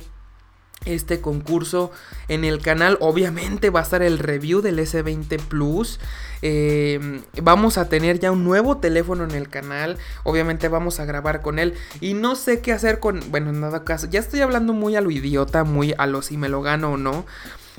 este 0.86 1.22
concurso 1.22 1.92
en 2.28 2.44
el 2.44 2.62
canal. 2.62 2.98
Obviamente 3.02 3.70
va 3.70 3.82
a 3.82 3.84
estar 3.84 4.02
el 4.02 4.20
review 4.20 4.62
del 4.62 4.80
S20 4.80 5.40
Plus. 5.40 6.00
Em, 6.42 7.22
vamos 7.42 7.78
a 7.78 7.90
tener 7.90 8.20
ya 8.20 8.32
un 8.32 8.44
nuevo 8.44 8.78
teléfono 8.78 9.24
en 9.24 9.32
el 9.32 9.50
canal. 9.50 9.98
Obviamente 10.24 10.68
vamos 10.68 11.00
a 11.00 11.06
grabar 11.06 11.42
con 11.42 11.60
él. 11.60 11.74
Y 12.02 12.13
no 12.13 12.36
sé 12.36 12.62
qué 12.62 12.74
hacer 12.74 13.00
con... 13.00 13.22
Bueno, 13.32 13.50
en 13.50 13.62
nada 13.62 13.84
caso. 13.84 14.08
Ya 14.10 14.20
estoy 14.20 14.42
hablando 14.42 14.74
muy 14.74 14.96
a 14.96 15.02
lo 15.02 15.12
idiota, 15.12 15.63
muy 15.63 15.94
a 15.98 16.08
lo 16.08 16.22
si 16.22 16.38
me 16.38 16.50
lo 16.50 16.62
gano 16.62 16.94
o 16.94 16.98
no. 16.98 17.25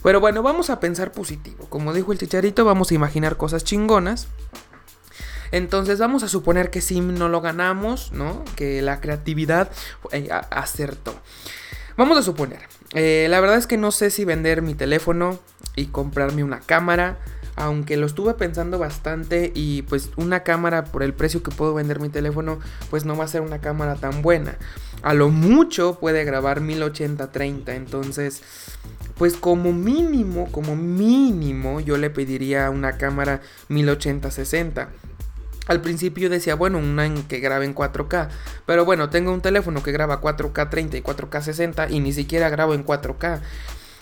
Pero 0.03 0.21
bueno, 0.21 0.43
vamos 0.43 0.71
a 0.71 0.81
pensar 0.81 1.13
positivo. 1.13 1.67
Como 1.69 1.93
dijo 1.93 2.13
el 2.13 2.19
chicharito, 2.19 2.65
vamos 2.65 2.91
a 2.91 2.95
imaginar 2.95 3.37
cosas 3.37 3.65
chingonas. 3.65 4.29
Entonces 5.51 5.99
vamos 5.99 6.23
a 6.25 6.29
suponer 6.29 6.71
que 6.71 6.81
si 6.81 7.01
no 7.01 7.29
lo 7.29 7.41
ganamos, 7.41 8.13
¿no? 8.13 8.45
Que 8.57 8.83
la 8.83 9.01
creatividad 9.01 9.71
eh, 10.11 10.29
acertó. 10.51 11.15
Vamos 11.97 12.19
a 12.19 12.23
suponer. 12.23 12.61
Eh, 12.93 13.27
la 13.31 13.41
verdad 13.41 13.57
es 13.57 13.67
que 13.67 13.77
no 13.77 13.93
sé 13.93 14.11
si 14.11 14.25
vender 14.25 14.63
mi 14.63 14.75
teléfono 14.75 15.39
y 15.77 15.87
comprarme 15.87 16.43
una 16.43 16.61
cámara. 16.61 17.19
Aunque 17.57 17.97
lo 17.97 18.07
estuve 18.07 18.35
pensando 18.35 18.81
bastante 18.81 19.53
y 19.55 19.83
pues 19.83 20.11
una 20.17 20.43
cámara 20.43 20.85
por 20.87 21.05
el 21.05 21.15
precio 21.15 21.45
que 21.45 21.53
puedo 21.53 21.73
vender 21.73 22.01
mi 22.01 22.09
teléfono 22.09 22.59
pues 22.91 23.05
no 23.05 23.17
va 23.17 23.25
a 23.25 23.29
ser 23.29 23.43
una 23.43 23.61
cámara 23.61 23.95
tan 23.95 24.23
buena. 24.23 24.57
A 25.03 25.15
lo 25.15 25.29
mucho 25.29 26.01
puede 26.01 26.25
grabar 26.25 26.61
1080-30 26.61 27.75
entonces 27.75 28.43
pues 29.17 29.35
como 29.35 29.73
mínimo, 29.73 30.51
como 30.51 30.75
mínimo, 30.75 31.79
yo 31.79 31.97
le 31.97 32.11
pediría 32.11 32.71
una 32.71 32.99
cámara 32.99 33.41
1080-60. 33.69 34.89
Al 35.67 35.81
principio 35.81 36.29
decía, 36.29 36.55
bueno, 36.55 36.79
una 36.79 37.07
en 37.07 37.23
que 37.25 37.41
grabe 37.41 37.65
en 37.65 37.75
4K. 37.75 38.29
Pero 38.67 38.85
bueno, 38.85 39.11
tengo 39.11 39.33
un 39.33 39.41
teléfono 39.41 39.83
que 39.83 39.93
graba 39.93 40.21
4K 40.21 40.71
30 40.71 40.97
y 40.99 41.03
4K 41.03 41.43
60 41.43 41.91
y 41.91 42.01
ni 42.01 42.13
siquiera 42.13 42.51
grabo 42.51 42.75
en 42.75 42.85
4K. 42.85 43.41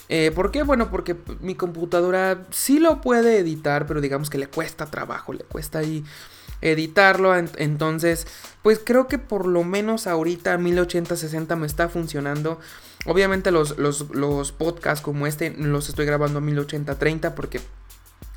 Eh, 0.08 0.30
¿Por 0.34 0.50
qué? 0.50 0.62
Bueno, 0.62 0.90
porque 0.90 1.16
mi 1.40 1.54
computadora 1.54 2.42
sí 2.50 2.78
lo 2.78 3.00
puede 3.00 3.38
editar, 3.38 3.86
pero 3.86 4.00
digamos 4.00 4.28
que 4.28 4.38
le 4.38 4.46
cuesta 4.46 4.86
trabajo, 4.86 5.32
le 5.32 5.44
cuesta 5.44 5.78
ahí 5.78 6.04
editarlo. 6.60 7.34
Entonces, 7.36 8.26
pues 8.62 8.80
creo 8.84 9.08
que 9.08 9.18
por 9.18 9.46
lo 9.46 9.64
menos 9.64 10.06
ahorita 10.06 10.58
1080-60 10.58 11.56
me 11.56 11.66
está 11.66 11.88
funcionando. 11.88 12.58
Obviamente 13.04 13.50
los, 13.50 13.76
los, 13.78 14.52
podcasts 14.52 15.02
como 15.02 15.26
este 15.26 15.50
los 15.58 15.88
estoy 15.88 16.06
grabando 16.06 16.38
a 16.38 16.42
1080-30 16.42 17.34
porque 17.34 17.60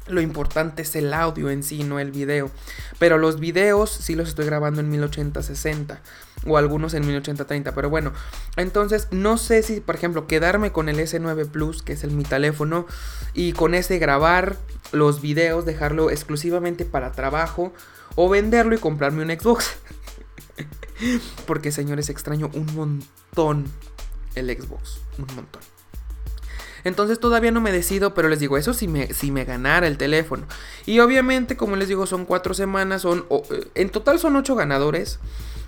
lo 0.07 0.21
importante 0.21 0.83
es 0.83 0.95
el 0.95 1.13
audio 1.13 1.49
en 1.49 1.63
sí, 1.63 1.83
no 1.83 1.99
el 1.99 2.11
video. 2.11 2.51
Pero 2.99 3.17
los 3.17 3.39
videos 3.39 3.89
sí 3.89 4.15
los 4.15 4.29
estoy 4.29 4.45
grabando 4.45 4.81
en 4.81 4.91
1080-60 4.91 5.99
o 6.45 6.57
algunos 6.57 6.93
en 6.93 7.03
1080-30. 7.03 7.73
Pero 7.73 7.89
bueno, 7.89 8.13
entonces 8.55 9.07
no 9.11 9.37
sé 9.37 9.63
si, 9.63 9.79
por 9.79 9.95
ejemplo, 9.95 10.27
quedarme 10.27 10.71
con 10.71 10.89
el 10.89 10.99
S9 10.99 11.49
Plus, 11.49 11.81
que 11.81 11.93
es 11.93 12.03
el 12.03 12.11
mi 12.11 12.23
teléfono, 12.23 12.85
y 13.33 13.53
con 13.53 13.73
ese 13.73 13.97
grabar 13.97 14.57
los 14.91 15.21
videos, 15.21 15.65
dejarlo 15.65 16.11
exclusivamente 16.11 16.85
para 16.85 17.11
trabajo, 17.11 17.73
o 18.15 18.29
venderlo 18.29 18.75
y 18.75 18.79
comprarme 18.79 19.23
un 19.23 19.29
Xbox. 19.29 19.75
Porque 21.47 21.71
señores, 21.71 22.09
extraño 22.09 22.49
un 22.53 22.73
montón 22.75 23.65
el 24.35 24.49
Xbox. 24.49 25.01
Un 25.17 25.35
montón. 25.35 25.61
Entonces 26.85 27.19
todavía 27.19 27.51
no 27.51 27.61
me 27.61 27.71
decido, 27.71 28.13
pero 28.13 28.29
les 28.29 28.39
digo, 28.39 28.57
eso 28.57 28.73
si 28.73 28.87
me, 28.87 29.11
si 29.11 29.31
me 29.31 29.43
ganara 29.43 29.87
el 29.87 29.97
teléfono. 29.97 30.45
Y 30.85 30.99
obviamente, 30.99 31.57
como 31.57 31.75
les 31.75 31.87
digo, 31.87 32.05
son 32.05 32.25
cuatro 32.25 32.53
semanas, 32.53 33.01
son, 33.01 33.25
eh, 33.29 33.67
en 33.73 33.89
total 33.89 34.19
son 34.19 34.35
ocho 34.35 34.55
ganadores. 34.55 35.19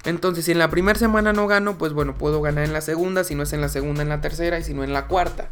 Entonces, 0.05 0.45
si 0.45 0.51
en 0.51 0.59
la 0.59 0.69
primera 0.69 0.97
semana 0.97 1.33
no 1.33 1.47
gano, 1.47 1.79
pues 1.79 1.91
bueno, 1.91 2.15
puedo 2.15 2.39
ganar 2.41 2.65
en 2.65 2.71
la 2.71 2.81
segunda, 2.81 3.23
si 3.23 3.33
no 3.33 3.43
es 3.43 3.51
en 3.51 3.61
la 3.61 3.67
segunda, 3.67 4.03
en 4.03 4.09
la 4.09 4.21
tercera 4.21 4.59
y 4.59 4.63
si 4.63 4.75
no 4.75 4.83
en 4.83 4.93
la 4.93 5.07
cuarta. 5.07 5.49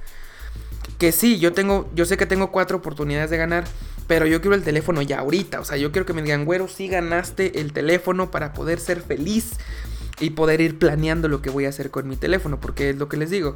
Que 1.00 1.12
sí, 1.12 1.40
yo 1.40 1.52
tengo, 1.52 1.90
yo 1.96 2.06
sé 2.06 2.16
que 2.16 2.28
tengo 2.28 2.52
cuatro 2.52 2.78
oportunidades 2.78 3.32
de 3.32 3.38
ganar, 3.38 3.64
pero 4.06 4.28
yo 4.28 4.42
quiero 4.42 4.56
el 4.56 4.62
teléfono 4.62 5.02
ya 5.02 5.20
ahorita. 5.20 5.60
O 5.60 5.66
sea, 5.66 5.78
yo 5.78 5.92
quiero 5.92 6.06
que 6.06 6.14
me 6.14 6.22
digan, 6.22 6.46
güero, 6.46 6.68
sí 6.68 6.88
ganaste 6.88 7.60
el 7.60 7.74
teléfono 7.74 8.30
para 8.30 8.54
poder 8.54 8.80
ser 8.80 9.02
feliz 9.02 9.54
y 10.20 10.30
poder 10.30 10.62
ir 10.62 10.78
planeando 10.78 11.28
lo 11.28 11.42
que 11.42 11.50
voy 11.50 11.66
a 11.66 11.70
hacer 11.70 11.90
con 11.90 12.08
mi 12.08 12.16
teléfono, 12.16 12.60
porque 12.62 12.92
es 12.92 12.98
lo 12.98 13.10
que 13.10 13.18
les 13.18 13.32
digo. 13.32 13.56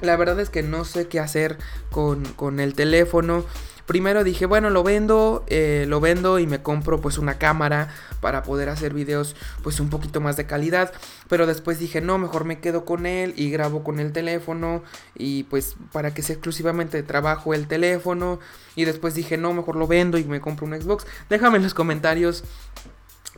La 0.00 0.16
verdad 0.16 0.40
es 0.40 0.50
que 0.50 0.62
no 0.62 0.84
sé 0.84 1.08
qué 1.08 1.20
hacer 1.20 1.58
con, 1.90 2.24
con 2.34 2.60
el 2.60 2.74
teléfono 2.74 3.44
primero 3.90 4.22
dije, 4.22 4.46
bueno, 4.46 4.70
lo 4.70 4.84
vendo, 4.84 5.44
eh, 5.48 5.84
lo 5.88 5.98
vendo 5.98 6.38
y 6.38 6.46
me 6.46 6.62
compro 6.62 7.00
pues 7.00 7.18
una 7.18 7.38
cámara 7.38 7.92
para 8.20 8.44
poder 8.44 8.68
hacer 8.68 8.94
videos 8.94 9.34
pues 9.64 9.80
un 9.80 9.90
poquito 9.90 10.20
más 10.20 10.36
de 10.36 10.46
calidad. 10.46 10.92
Pero 11.28 11.44
después 11.44 11.80
dije, 11.80 12.00
no, 12.00 12.16
mejor 12.16 12.44
me 12.44 12.60
quedo 12.60 12.84
con 12.84 13.04
él 13.04 13.34
y 13.36 13.50
grabo 13.50 13.82
con 13.82 13.98
el 13.98 14.12
teléfono 14.12 14.84
y 15.16 15.42
pues 15.42 15.74
para 15.90 16.14
que 16.14 16.22
sea 16.22 16.34
exclusivamente 16.34 17.02
trabajo 17.02 17.52
el 17.52 17.66
teléfono. 17.66 18.38
Y 18.76 18.84
después 18.84 19.16
dije, 19.16 19.36
no, 19.36 19.52
mejor 19.54 19.74
lo 19.74 19.88
vendo 19.88 20.18
y 20.18 20.24
me 20.24 20.40
compro 20.40 20.68
un 20.68 20.80
Xbox. 20.80 21.04
Déjame 21.28 21.56
en 21.56 21.64
los 21.64 21.74
comentarios 21.74 22.44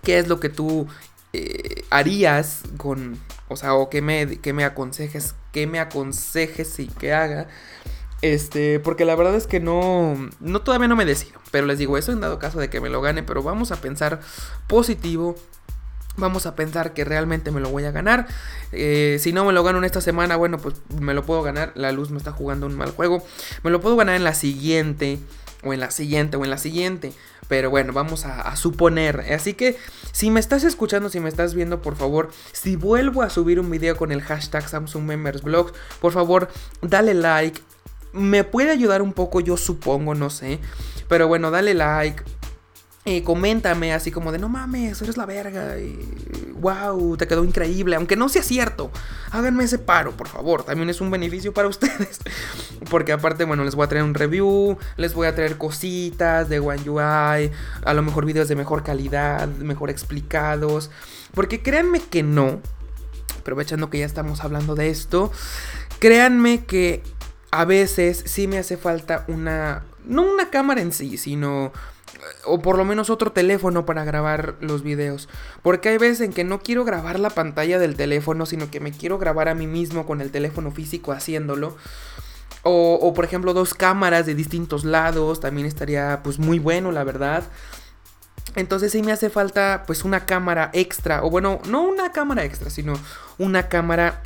qué 0.02 0.19
es 0.19 0.28
lo 0.28 0.38
que 0.38 0.50
tú 0.50 0.87
eh, 1.33 1.87
harías 1.88 2.61
con, 2.76 3.19
o 3.49 3.57
sea, 3.57 3.73
o 3.73 3.88
que 3.88 4.02
me, 4.02 4.38
que 4.40 4.52
me 4.52 4.64
aconsejes, 4.64 5.35
que 5.52 5.66
me 5.66 5.78
aconsejes 5.78 6.78
y 6.80 6.88
que 6.88 7.12
haga 7.12 7.49
este, 8.23 8.78
porque 8.78 9.04
la 9.04 9.16
verdad 9.16 9.35
es 9.35 9.49
que 9.49 9.59
no, 9.59 10.16
no 10.38 10.62
todavía 10.62 10.88
no 10.88 10.97
me 10.97 11.04
decido. 11.04 11.40
Pero 11.50 11.66
les 11.66 11.78
digo, 11.78 11.99
eso 11.99 12.12
en 12.12 12.21
dado 12.21 12.38
caso 12.38 12.59
de 12.61 12.71
que 12.71 12.80
me 12.80 12.88
lo 12.88 13.02
gane, 13.02 13.25
pero 13.25 13.42
vamos 13.42 13.73
a 13.73 13.80
pensar 13.80 14.21
positivo. 14.68 15.35
Vamos 16.16 16.45
a 16.47 16.54
pensar 16.54 16.92
que 16.92 17.04
realmente 17.04 17.50
me 17.50 17.61
lo 17.61 17.71
voy 17.71 17.85
a 17.85 17.90
ganar. 17.90 18.26
Eh, 18.73 19.16
si 19.21 19.33
no 19.33 19.45
me 19.45 19.52
lo 19.52 19.64
gano 19.64 19.78
en 19.78 19.85
esta 19.85 20.00
semana, 20.00 20.37
bueno, 20.37 20.59
pues 20.59 20.75
me 21.00 21.14
lo 21.14 21.25
puedo 21.25 21.42
ganar. 21.42 21.73
La 21.75 21.92
luz 21.92 22.11
me 22.11 22.19
está 22.19 22.33
jugando 22.33 22.66
un 22.66 22.76
mal 22.76 22.90
juego. 22.90 23.25
Me 23.62 23.71
lo 23.71 23.81
puedo 23.81 23.97
ganar 23.97 24.16
en 24.16 24.25
la 24.25 24.35
siguiente, 24.35 25.19
o 25.62 25.73
en 25.73 25.81
la 25.81 25.90
siguiente, 25.90 26.37
o 26.37 26.45
en 26.45 26.50
la 26.50 26.59
siguiente. 26.59 27.12
Pero 27.49 27.71
bueno, 27.71 27.92
vamos 27.92 28.25
a, 28.25 28.54
suponer. 28.57 29.21
Así 29.33 29.54
que 29.54 29.76
si 30.12 30.31
me 30.31 30.40
estás 30.40 30.64
escuchando, 30.64 31.09
si 31.09 31.21
me 31.21 31.28
estás 31.28 31.54
viendo, 31.54 31.83
por 31.83 31.97
favor, 31.97 32.31
si 32.52 32.76
vuelvo 32.76 33.23
a 33.23 33.31
subir 33.31 33.59
un 33.59 33.71
video 33.71 33.97
con 33.97 34.12
el 34.12 34.23
hashtag 34.23 34.69
Samsung 34.69 35.04
Members 35.04 35.42
por 36.00 36.12
favor, 36.12 36.49
dale 36.83 37.14
like, 37.14 37.61
me 38.12 38.45
puede 38.45 38.71
ayudar 38.71 39.02
un 39.02 39.12
poco, 39.12 39.40
yo 39.40 39.57
supongo, 39.57 40.14
no 40.14 40.31
sé. 40.31 40.61
Pero 41.09 41.28
bueno, 41.28 41.50
dale 41.50 41.75
like. 41.75 42.23
Eh, 43.04 43.25
coméntame 43.25 43.92
así 43.92 44.12
como 44.12 44.30
de 44.30 44.38
no 44.38 44.49
mames, 44.49 45.02
eres 45.02 45.16
la 45.16 45.26
verga. 45.26 45.76
Y, 45.78 45.99
wow, 46.54 47.16
te 47.16 47.26
quedó 47.26 47.42
increíble. 47.44 47.97
Aunque 47.97 48.14
no 48.14 48.28
sea 48.28 48.42
cierto, 48.42 48.92
háganme 49.32 49.64
ese 49.64 49.78
paro, 49.78 50.16
por 50.16 50.28
favor. 50.28 50.62
También 50.62 50.88
es 50.88 51.00
un 51.00 51.11
beneficio 51.11 51.52
para 51.52 51.68
ustedes. 51.68 52.21
Porque 52.90 53.12
aparte, 53.12 53.44
bueno, 53.44 53.64
les 53.64 53.75
voy 53.75 53.85
a 53.85 53.88
traer 53.88 54.04
un 54.04 54.14
review, 54.14 54.78
les 54.97 55.14
voy 55.14 55.26
a 55.26 55.35
traer 55.35 55.59
cositas 55.59 56.49
de 56.49 56.61
One 56.61 56.88
UI, 56.88 57.50
a 57.85 57.94
lo 57.94 58.02
mejor 58.02 58.25
videos 58.25 58.49
de 58.49 58.54
mejor 58.54 58.85
calidad, 58.85 59.49
mejor 59.49 59.90
explicados. 59.90 60.90
Porque 61.35 61.61
créanme 61.61 62.00
que 62.00 62.23
no, 62.23 62.61
aprovechando 63.40 63.90
que 63.90 63.99
ya 63.99 64.06
estamos 64.06 64.44
hablando 64.44 64.76
de 64.76 64.90
esto, 64.90 65.32
créanme 65.99 66.64
que 66.66 67.02
a 67.50 67.64
veces 67.64 68.23
sí 68.26 68.47
me 68.47 68.59
hace 68.59 68.76
falta 68.76 69.25
una, 69.26 69.82
no 70.04 70.23
una 70.23 70.50
cámara 70.50 70.80
en 70.80 70.92
sí, 70.92 71.18
sino 71.18 71.73
o 72.45 72.61
por 72.61 72.76
lo 72.76 72.85
menos 72.85 73.11
otro 73.11 73.33
teléfono 73.33 73.87
para 73.87 74.04
grabar 74.04 74.57
los 74.61 74.83
videos. 74.83 75.28
Porque 75.62 75.90
hay 75.90 75.99
veces 75.99 76.21
en 76.21 76.33
que 76.33 76.45
no 76.45 76.61
quiero 76.61 76.85
grabar 76.85 77.19
la 77.19 77.31
pantalla 77.31 77.78
del 77.78 77.97
teléfono, 77.97 78.47
sino 78.47 78.71
que 78.71 78.81
me 78.81 78.92
quiero 78.92 79.19
grabar 79.19 79.49
a 79.49 79.54
mí 79.54 79.66
mismo 79.66 80.07
con 80.07 80.21
el 80.21 80.31
teléfono 80.31 80.71
físico 80.71 81.12
haciéndolo. 81.12 81.76
O, 82.64 83.12
por 83.12 83.25
ejemplo 83.25 83.54
dos 83.54 83.75
cámaras 83.75 84.25
de 84.25 84.37
distintos 84.37 84.85
lados, 84.85 85.40
también 85.40 85.66
estaría 85.66 86.21
pues 86.23 86.38
muy 86.38 86.61
bueno, 86.61 86.92
la 86.92 87.02
verdad. 87.02 87.45
Entonces 88.54 88.92
sí 88.92 89.02
me 89.02 89.12
hace 89.12 89.31
falta 89.31 89.83
pues 89.87 90.04
una 90.04 90.26
cámara 90.26 90.71
extra, 90.73 91.25
o 91.25 91.31
bueno, 91.31 91.61
no 91.69 91.83
una 91.83 92.12
cámara 92.12 92.45
extra, 92.45 92.71
sino 92.71 92.95
una 93.38 93.69
cámara 93.69 94.23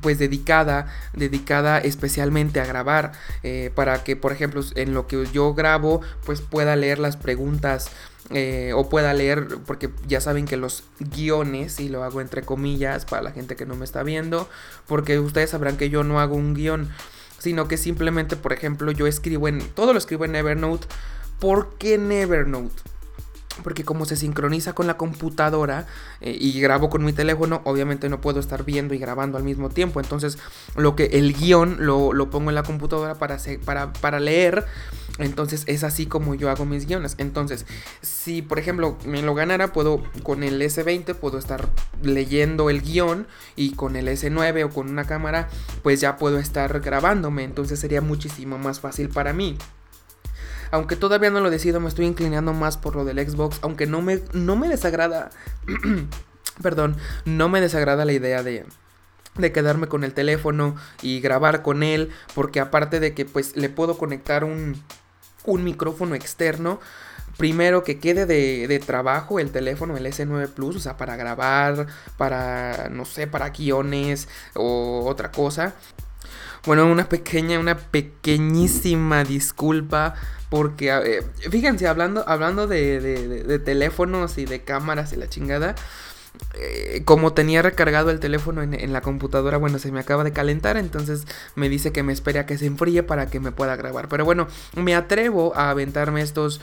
pues 0.00 0.18
dedicada, 0.18 0.86
dedicada 1.14 1.78
especialmente 1.78 2.60
a 2.60 2.66
grabar, 2.66 3.12
eh, 3.42 3.70
para 3.74 4.04
que 4.04 4.16
por 4.16 4.32
ejemplo 4.32 4.62
en 4.74 4.94
lo 4.94 5.06
que 5.06 5.26
yo 5.32 5.54
grabo 5.54 6.00
pues 6.24 6.40
pueda 6.40 6.76
leer 6.76 6.98
las 6.98 7.16
preguntas 7.16 7.90
eh, 8.32 8.72
o 8.76 8.88
pueda 8.88 9.12
leer, 9.12 9.58
porque 9.66 9.90
ya 10.06 10.20
saben 10.20 10.46
que 10.46 10.56
los 10.56 10.84
guiones, 11.00 11.80
y 11.80 11.88
lo 11.88 12.04
hago 12.04 12.20
entre 12.20 12.42
comillas 12.42 13.04
para 13.04 13.22
la 13.22 13.32
gente 13.32 13.56
que 13.56 13.66
no 13.66 13.74
me 13.74 13.84
está 13.84 14.04
viendo, 14.04 14.48
porque 14.86 15.18
ustedes 15.18 15.50
sabrán 15.50 15.76
que 15.76 15.90
yo 15.90 16.04
no 16.04 16.20
hago 16.20 16.36
un 16.36 16.54
guion, 16.54 16.88
sino 17.38 17.66
que 17.66 17.76
simplemente 17.76 18.36
por 18.36 18.52
ejemplo 18.52 18.92
yo 18.92 19.08
escribo 19.08 19.48
en, 19.48 19.60
todo 19.70 19.92
lo 19.92 19.98
escribo 19.98 20.26
en 20.26 20.36
Evernote, 20.36 20.86
¿por 21.40 21.76
qué 21.78 21.94
en 21.94 22.12
Evernote? 22.12 22.82
Porque 23.62 23.84
como 23.84 24.04
se 24.04 24.16
sincroniza 24.16 24.72
con 24.72 24.86
la 24.86 24.96
computadora 24.96 25.86
eh, 26.20 26.36
y 26.38 26.60
grabo 26.60 26.88
con 26.88 27.04
mi 27.04 27.12
teléfono, 27.12 27.60
obviamente 27.64 28.08
no 28.08 28.20
puedo 28.20 28.40
estar 28.40 28.64
viendo 28.64 28.94
y 28.94 28.98
grabando 28.98 29.36
al 29.38 29.44
mismo 29.44 29.68
tiempo. 29.68 30.00
Entonces, 30.00 30.38
lo 30.76 30.96
que 30.96 31.06
el 31.06 31.34
guion 31.34 31.78
lo, 31.80 32.30
pongo 32.30 32.50
en 32.50 32.54
la 32.54 32.62
computadora 32.62 33.16
para, 33.16 33.38
para, 33.64 33.92
para, 33.92 34.20
leer. 34.20 34.64
Entonces, 35.18 35.64
es 35.66 35.84
así 35.84 36.06
como 36.06 36.34
yo 36.34 36.48
hago 36.50 36.64
mis 36.64 36.86
guiones. 36.86 37.16
Entonces, 37.18 37.66
si 38.00 38.40
por 38.42 38.58
ejemplo 38.58 38.96
me 39.04 39.22
lo 39.22 39.34
ganara, 39.34 39.72
puedo 39.72 40.02
con 40.22 40.42
el 40.42 40.60
S20, 40.62 41.14
puedo 41.14 41.38
estar 41.38 41.68
leyendo 42.02 42.70
el 42.70 42.80
guion 42.80 43.26
y 43.56 43.72
con 43.72 43.96
el 43.96 44.08
S9 44.08 44.64
o 44.64 44.70
con 44.70 44.88
una 44.88 45.04
cámara, 45.04 45.48
pues 45.82 46.00
ya 46.00 46.16
puedo 46.16 46.38
estar 46.38 46.80
grabándome. 46.80 47.44
Entonces, 47.44 47.80
sería 47.80 48.00
muchísimo 48.00 48.58
más 48.58 48.80
fácil 48.80 49.08
para 49.08 49.32
mí. 49.32 49.58
Aunque 50.70 50.96
todavía 50.96 51.30
no 51.30 51.40
lo 51.40 51.50
decido, 51.50 51.80
me 51.80 51.88
estoy 51.88 52.06
inclinando 52.06 52.52
más 52.52 52.76
por 52.76 52.96
lo 52.96 53.04
del 53.04 53.18
Xbox. 53.18 53.58
Aunque 53.62 53.86
no 53.86 54.02
me, 54.02 54.20
no 54.32 54.56
me 54.56 54.68
desagrada. 54.68 55.30
perdón, 56.62 56.96
no 57.24 57.48
me 57.48 57.60
desagrada 57.60 58.04
la 58.04 58.12
idea 58.12 58.42
de, 58.42 58.64
de 59.36 59.52
quedarme 59.52 59.88
con 59.88 60.04
el 60.04 60.14
teléfono 60.14 60.76
y 61.02 61.20
grabar 61.20 61.62
con 61.62 61.82
él. 61.82 62.10
Porque 62.34 62.60
aparte 62.60 63.00
de 63.00 63.14
que 63.14 63.24
pues 63.24 63.56
le 63.56 63.68
puedo 63.68 63.98
conectar 63.98 64.44
un, 64.44 64.80
un 65.44 65.64
micrófono 65.64 66.14
externo. 66.14 66.80
Primero 67.36 67.84
que 67.84 67.98
quede 67.98 68.26
de, 68.26 68.68
de, 68.68 68.78
trabajo 68.80 69.40
el 69.40 69.50
teléfono, 69.50 69.96
el 69.96 70.04
S9 70.04 70.48
Plus, 70.48 70.76
o 70.76 70.80
sea, 70.80 70.98
para 70.98 71.16
grabar, 71.16 71.86
para, 72.18 72.90
no 72.90 73.06
sé, 73.06 73.26
para 73.26 73.48
guiones 73.48 74.28
o 74.54 75.06
otra 75.06 75.30
cosa. 75.30 75.74
Bueno, 76.66 76.84
una 76.86 77.08
pequeña, 77.08 77.58
una 77.58 77.78
pequeñísima 77.78 79.24
disculpa 79.24 80.14
porque, 80.50 81.22
fíjense, 81.48 81.86
hablando, 81.86 82.28
hablando 82.28 82.66
de, 82.66 83.60
teléfonos 83.64 84.36
y 84.36 84.44
de 84.44 84.62
cámaras 84.62 85.12
y 85.12 85.16
la 85.16 85.28
chingada, 85.28 85.76
eh, 86.54 87.02
como 87.04 87.32
tenía 87.32 87.62
recargado 87.62 88.10
el 88.10 88.18
teléfono 88.18 88.60
en, 88.62 88.92
la 88.92 89.00
computadora, 89.00 89.58
bueno, 89.58 89.78
se 89.78 89.92
me 89.92 90.00
acaba 90.00 90.24
de 90.24 90.32
calentar, 90.32 90.76
entonces 90.76 91.24
me 91.54 91.68
dice 91.68 91.92
que 91.92 92.02
me 92.02 92.12
espere 92.12 92.40
a 92.40 92.46
que 92.46 92.58
se 92.58 92.66
enfríe 92.66 93.04
para 93.04 93.26
que 93.26 93.38
me 93.38 93.52
pueda 93.52 93.76
grabar. 93.76 94.08
Pero 94.08 94.24
bueno, 94.24 94.48
me 94.74 94.96
atrevo 94.96 95.54
a 95.54 95.70
aventarme 95.70 96.20
estos 96.20 96.60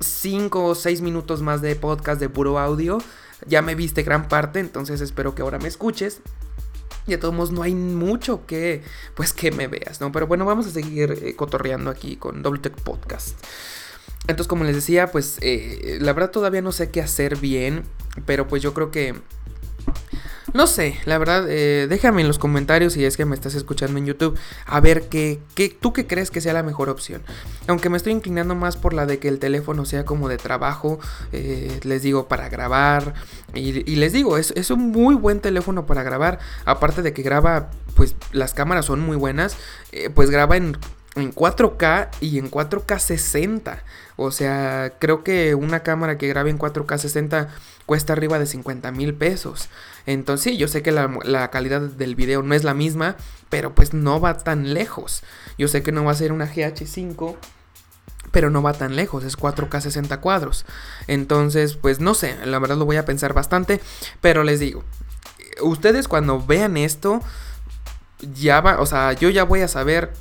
5 0.00 0.64
o 0.64 0.74
6 0.74 1.00
minutos 1.00 1.40
más 1.40 1.62
de 1.62 1.76
podcast 1.76 2.20
de 2.20 2.28
puro 2.28 2.58
audio. 2.58 2.98
Ya 3.46 3.62
me 3.62 3.76
viste 3.76 4.02
gran 4.02 4.26
parte, 4.26 4.58
entonces 4.58 5.00
espero 5.00 5.36
que 5.36 5.42
ahora 5.42 5.60
me 5.60 5.68
escuches. 5.68 6.20
Y 7.08 7.14
a 7.14 7.20
todos 7.20 7.34
modos 7.34 7.50
no 7.50 7.62
hay 7.62 7.74
mucho 7.74 8.46
que, 8.46 8.82
pues, 9.14 9.32
que 9.32 9.50
me 9.50 9.66
veas, 9.66 10.00
¿no? 10.00 10.12
Pero 10.12 10.26
bueno, 10.26 10.44
vamos 10.44 10.66
a 10.66 10.70
seguir 10.70 11.18
eh, 11.22 11.34
cotorreando 11.34 11.90
aquí 11.90 12.16
con 12.16 12.42
WTech 12.42 12.74
Podcast. 12.82 13.36
Entonces, 14.28 14.46
como 14.46 14.64
les 14.64 14.74
decía, 14.74 15.10
pues, 15.10 15.38
eh, 15.40 15.98
la 16.00 16.12
verdad 16.12 16.30
todavía 16.30 16.60
no 16.60 16.70
sé 16.70 16.90
qué 16.90 17.00
hacer 17.00 17.36
bien, 17.36 17.84
pero 18.26 18.46
pues 18.46 18.62
yo 18.62 18.74
creo 18.74 18.90
que 18.90 19.14
no 20.54 20.66
sé, 20.66 20.98
la 21.04 21.18
verdad, 21.18 21.46
eh, 21.48 21.86
déjame 21.88 22.22
en 22.22 22.28
los 22.28 22.38
comentarios 22.38 22.94
si 22.94 23.04
es 23.04 23.16
que 23.16 23.24
me 23.24 23.34
estás 23.34 23.54
escuchando 23.54 23.98
en 23.98 24.06
YouTube 24.06 24.38
a 24.66 24.80
ver 24.80 25.08
qué, 25.08 25.40
tú 25.80 25.92
qué 25.92 26.06
crees 26.06 26.30
que 26.30 26.40
sea 26.40 26.52
la 26.52 26.62
mejor 26.62 26.88
opción. 26.88 27.22
Aunque 27.66 27.90
me 27.90 27.96
estoy 27.96 28.12
inclinando 28.12 28.54
más 28.54 28.76
por 28.76 28.94
la 28.94 29.06
de 29.06 29.18
que 29.18 29.28
el 29.28 29.38
teléfono 29.38 29.84
sea 29.84 30.04
como 30.04 30.28
de 30.28 30.38
trabajo, 30.38 30.98
eh, 31.32 31.80
les 31.82 32.02
digo, 32.02 32.28
para 32.28 32.48
grabar. 32.48 33.14
Y, 33.54 33.96
les 33.96 34.12
digo, 34.12 34.38
es, 34.38 34.52
es, 34.56 34.70
un 34.70 34.90
muy 34.90 35.14
buen 35.14 35.40
teléfono 35.40 35.86
para 35.86 36.02
grabar. 36.02 36.38
Aparte 36.64 37.02
de 37.02 37.12
que 37.12 37.22
graba, 37.22 37.70
pues 37.94 38.14
las 38.32 38.54
cámaras 38.54 38.86
son 38.86 39.00
muy 39.00 39.16
buenas, 39.16 39.56
eh, 39.92 40.10
pues 40.10 40.30
graba 40.30 40.56
en 40.56 40.76
en 41.20 41.34
4K 41.34 42.08
y 42.20 42.38
en 42.38 42.50
4K 42.50 42.98
60. 42.98 43.82
O 44.16 44.30
sea, 44.30 44.94
creo 44.98 45.22
que 45.22 45.54
una 45.54 45.80
cámara 45.80 46.18
que 46.18 46.28
grabe 46.28 46.50
en 46.50 46.58
4K 46.58 46.98
60 46.98 47.48
cuesta 47.86 48.12
arriba 48.12 48.38
de 48.38 48.46
50 48.46 48.90
mil 48.92 49.14
pesos. 49.14 49.68
Entonces 50.08 50.42
sí, 50.52 50.56
yo 50.56 50.68
sé 50.68 50.82
que 50.82 50.90
la, 50.90 51.50
calidad 51.50 51.82
del 51.82 52.14
video 52.14 52.42
no 52.42 52.54
es 52.54 52.64
la 52.64 52.72
misma, 52.72 53.16
pero 53.50 53.74
pues 53.74 53.92
no 53.92 54.22
va 54.22 54.38
tan 54.38 54.72
lejos. 54.72 55.22
Yo 55.58 55.68
sé 55.68 55.82
que 55.82 55.92
no 55.92 56.02
va 56.02 56.12
a 56.12 56.14
ser 56.14 56.32
una 56.32 56.50
GH5, 56.50 57.36
pero 58.30 58.48
no 58.48 58.62
va 58.62 58.72
tan 58.72 58.96
lejos, 58.96 59.22
es 59.22 59.36
4K 59.36 59.82
60 59.82 60.18
cuadros. 60.22 60.64
Entonces, 61.08 61.76
pues 61.76 62.00
no 62.00 62.14
sé, 62.14 62.34
la 62.46 62.58
verdad 62.58 62.78
lo 62.78 62.86
voy 62.86 62.96
a 62.96 63.04
pensar 63.04 63.34
bastante, 63.34 63.82
pero 64.22 64.44
les 64.44 64.60
digo, 64.60 64.82
ustedes 65.60 66.08
cuando 66.08 66.40
vean 66.40 66.78
esto, 66.78 67.20
ya 68.34 68.62
va, 68.62 68.80
o 68.80 68.86
sea, 68.86 69.12
yo 69.12 69.28
ya 69.28 69.44
voy 69.44 69.60
a 69.60 69.68
saber 69.68 70.14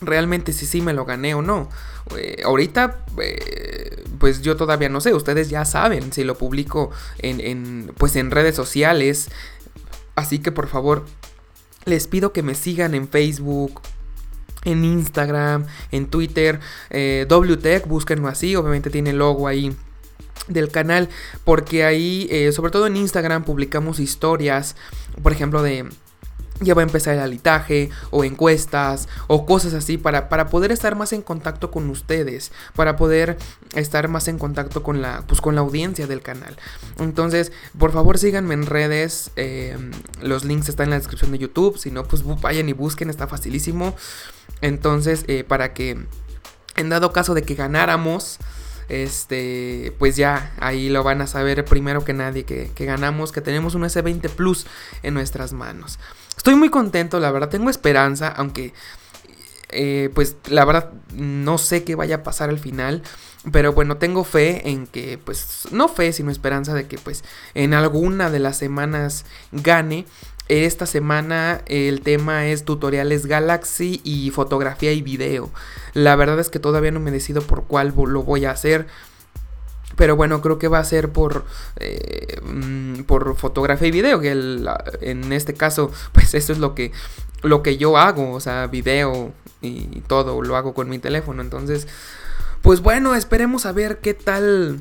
realmente 0.00 0.52
si 0.52 0.66
sí 0.66 0.80
me 0.80 0.92
lo 0.92 1.04
gané 1.04 1.34
o 1.34 1.42
no. 1.42 1.68
Eh, 2.16 2.42
ahorita, 2.44 3.04
eh, 3.22 4.04
pues 4.18 4.42
yo 4.42 4.56
todavía 4.56 4.88
no 4.88 5.00
sé, 5.00 5.14
ustedes 5.14 5.50
ya 5.50 5.64
saben 5.64 6.12
si 6.12 6.24
lo 6.24 6.36
publico 6.36 6.90
en, 7.18 7.92
pues 7.96 8.16
en 8.16 8.30
redes 8.30 8.54
sociales. 8.54 9.28
Así 10.16 10.38
que 10.38 10.52
por 10.52 10.68
favor, 10.68 11.04
les 11.84 12.06
pido 12.06 12.32
que 12.32 12.42
me 12.42 12.54
sigan 12.54 12.94
en 12.94 13.08
Facebook, 13.08 13.80
en 14.64 14.84
Instagram, 14.84 15.66
en 15.90 16.06
Twitter, 16.06 16.60
eh, 16.90 17.26
WTech, 17.28 17.86
búsquenlo 17.86 18.28
así, 18.28 18.56
obviamente 18.56 18.90
tiene 18.90 19.12
logo 19.12 19.48
ahí 19.48 19.74
del 20.48 20.70
canal, 20.70 21.08
porque 21.44 21.84
ahí, 21.84 22.28
eh, 22.30 22.52
sobre 22.52 22.70
todo 22.70 22.86
en 22.86 22.96
Instagram, 22.96 23.44
publicamos 23.44 24.00
historias, 24.00 24.76
por 25.22 25.32
ejemplo, 25.32 25.62
de 25.62 25.88
ya 26.60 26.74
va 26.74 26.82
a 26.82 26.84
empezar 26.84 27.14
el 27.14 27.20
alitaje 27.20 27.90
o 28.10 28.24
encuestas 28.24 29.08
o 29.26 29.46
cosas 29.46 29.74
así 29.74 29.98
para, 29.98 30.28
para, 30.28 30.48
poder 30.48 30.72
estar 30.72 30.94
más 30.94 31.12
en 31.12 31.22
contacto 31.22 31.70
con 31.70 31.88
ustedes, 31.90 32.52
para 32.74 32.96
poder 32.96 33.38
estar 33.74 34.08
más 34.08 34.28
en 34.28 34.38
contacto 34.38 34.82
con 34.82 35.02
la, 35.02 35.24
pues, 35.26 35.40
con 35.40 35.54
la 35.54 35.62
audiencia 35.62 36.06
del 36.06 36.22
canal. 36.22 36.56
Entonces, 36.98 37.52
por 37.78 37.92
favor 37.92 38.18
síganme 38.18 38.54
en 38.54 38.66
redes, 38.66 39.30
em, 39.36 39.90
los 40.20 40.44
links 40.44 40.68
están 40.68 40.84
en 40.84 40.90
la 40.90 40.98
descripción 40.98 41.32
de 41.32 41.38
YouTube, 41.38 41.78
si 41.78 41.90
no, 41.90 42.04
pues 42.04 42.22
vayan 42.40 42.68
y 42.68 42.72
busquen, 42.72 43.10
está 43.10 43.26
facilísimo. 43.26 43.96
Entonces, 44.60 45.24
eh, 45.28 45.44
para 45.44 45.72
que 45.72 46.04
en 46.76 46.88
dado 46.88 47.12
caso 47.12 47.34
de 47.34 47.42
que 47.42 47.54
ganáramos, 47.54 48.38
este, 48.88 49.94
pues 49.98 50.16
ya 50.16 50.52
ahí 50.58 50.88
lo 50.88 51.04
van 51.04 51.20
a 51.20 51.26
saber 51.26 51.64
primero 51.64 52.04
que 52.04 52.12
nadie 52.12 52.44
que, 52.44 52.70
que 52.74 52.84
ganamos, 52.84 53.30
que 53.30 53.40
tenemos 53.40 53.74
un 53.74 53.82
S20 53.82 54.28
Plus 54.30 54.66
en 55.02 55.14
nuestras 55.14 55.52
manos. 55.52 55.98
Estoy 56.40 56.54
muy 56.54 56.70
contento, 56.70 57.20
la 57.20 57.30
verdad, 57.30 57.50
tengo 57.50 57.68
esperanza, 57.68 58.28
aunque 58.28 58.72
eh, 59.68 60.08
pues 60.14 60.38
la 60.48 60.64
verdad 60.64 60.90
no 61.14 61.58
sé 61.58 61.84
qué 61.84 61.96
vaya 61.96 62.14
a 62.14 62.22
pasar 62.22 62.48
al 62.48 62.58
final. 62.58 63.02
Pero 63.52 63.74
bueno, 63.74 63.98
tengo 63.98 64.24
fe 64.24 64.70
en 64.70 64.86
que, 64.86 65.18
pues, 65.18 65.68
no 65.70 65.86
fe, 65.86 66.14
sino 66.14 66.30
esperanza 66.30 66.72
de 66.72 66.86
que, 66.86 66.96
pues, 66.96 67.24
en 67.52 67.74
alguna 67.74 68.30
de 68.30 68.38
las 68.38 68.56
semanas 68.56 69.26
gane. 69.52 70.06
Esta 70.48 70.86
semana 70.86 71.60
el 71.66 72.00
tema 72.00 72.46
es 72.46 72.64
tutoriales 72.64 73.26
Galaxy 73.26 74.00
y 74.02 74.30
fotografía 74.30 74.92
y 74.92 75.02
video. 75.02 75.50
La 75.92 76.16
verdad 76.16 76.40
es 76.40 76.48
que 76.48 76.58
todavía 76.58 76.90
no 76.90 77.00
me 77.00 77.10
decido 77.10 77.42
por 77.42 77.64
cuál 77.64 77.92
lo 77.94 78.22
voy 78.22 78.46
a 78.46 78.52
hacer. 78.52 78.86
Pero 80.00 80.16
bueno, 80.16 80.40
creo 80.40 80.58
que 80.58 80.66
va 80.66 80.78
a 80.78 80.84
ser 80.84 81.10
por, 81.10 81.44
eh, 81.76 82.40
mm, 82.42 83.02
por 83.02 83.36
fotografía 83.36 83.88
y 83.88 83.90
video, 83.90 84.18
que 84.18 84.30
en 84.30 85.30
este 85.30 85.52
caso, 85.52 85.92
pues 86.12 86.32
eso 86.32 86.54
es 86.54 86.58
lo 86.58 86.74
que, 86.74 86.90
lo 87.42 87.62
que 87.62 87.76
yo 87.76 87.98
hago, 87.98 88.32
o 88.32 88.40
sea, 88.40 88.66
video 88.66 89.34
y 89.60 90.00
todo 90.06 90.40
lo 90.40 90.56
hago 90.56 90.72
con 90.72 90.88
mi 90.88 90.98
teléfono. 90.98 91.42
Entonces, 91.42 91.86
pues 92.62 92.80
bueno, 92.80 93.14
esperemos 93.14 93.66
a 93.66 93.72
ver 93.72 93.98
qué 93.98 94.14
tal, 94.14 94.80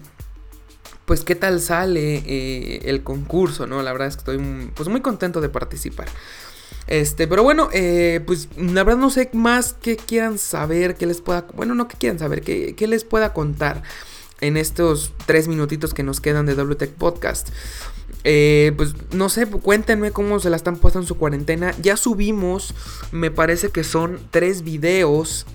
pues 1.04 1.26
qué 1.26 1.36
tal 1.36 1.60
sale 1.60 2.24
eh, 2.26 2.84
el 2.86 3.04
concurso, 3.04 3.68
¿no? 3.68 3.84
La 3.84 3.92
verdad 3.92 4.08
es 4.08 4.16
que 4.16 4.20
estoy 4.20 4.72
pues 4.74 4.88
muy 4.88 5.02
contento 5.02 5.42
de 5.42 5.50
participar. 5.50 6.08
Este, 6.88 7.28
pero 7.28 7.44
bueno, 7.44 7.68
eh, 7.74 8.22
pues 8.26 8.48
la 8.56 8.86
verdad 8.86 9.02
no 9.02 9.10
sé 9.10 9.30
más 9.34 9.74
que 9.74 9.98
quieran 9.98 10.38
saber, 10.38 10.96
que 10.96 11.06
les 11.08 11.20
pueda, 11.20 11.46
bueno, 11.56 11.76
no 11.76 11.90
que 11.90 11.98
quieran 11.98 12.20
saber, 12.20 12.42
que, 12.42 12.74
que 12.74 12.88
les 12.88 13.04
pueda 13.04 13.34
contar 13.34 13.84
en 14.42 14.58
estos 14.58 15.12
tres 15.26 15.48
minutitos 15.48 15.94
que 15.94 16.04
nos 16.04 16.22
quedan 16.22 16.46
de 16.46 16.56
WTech 16.56 16.92
Podcast. 16.92 17.50
Eh, 18.24 18.74
pues 18.76 18.94
no 19.14 19.30
sé, 19.30 19.46
cuéntenme 19.46 20.12
cómo 20.12 20.40
se 20.40 20.50
la 20.50 20.56
están 20.56 20.78
pasando 20.78 21.02
en 21.02 21.08
su 21.08 21.18
cuarentena. 21.18 21.74
Ya 21.82 21.98
subimos, 21.98 22.74
me 23.12 23.32
parece 23.32 23.70
que 23.70 23.84
son 23.84 24.20
tres 24.32 24.64
videos. 24.64 25.46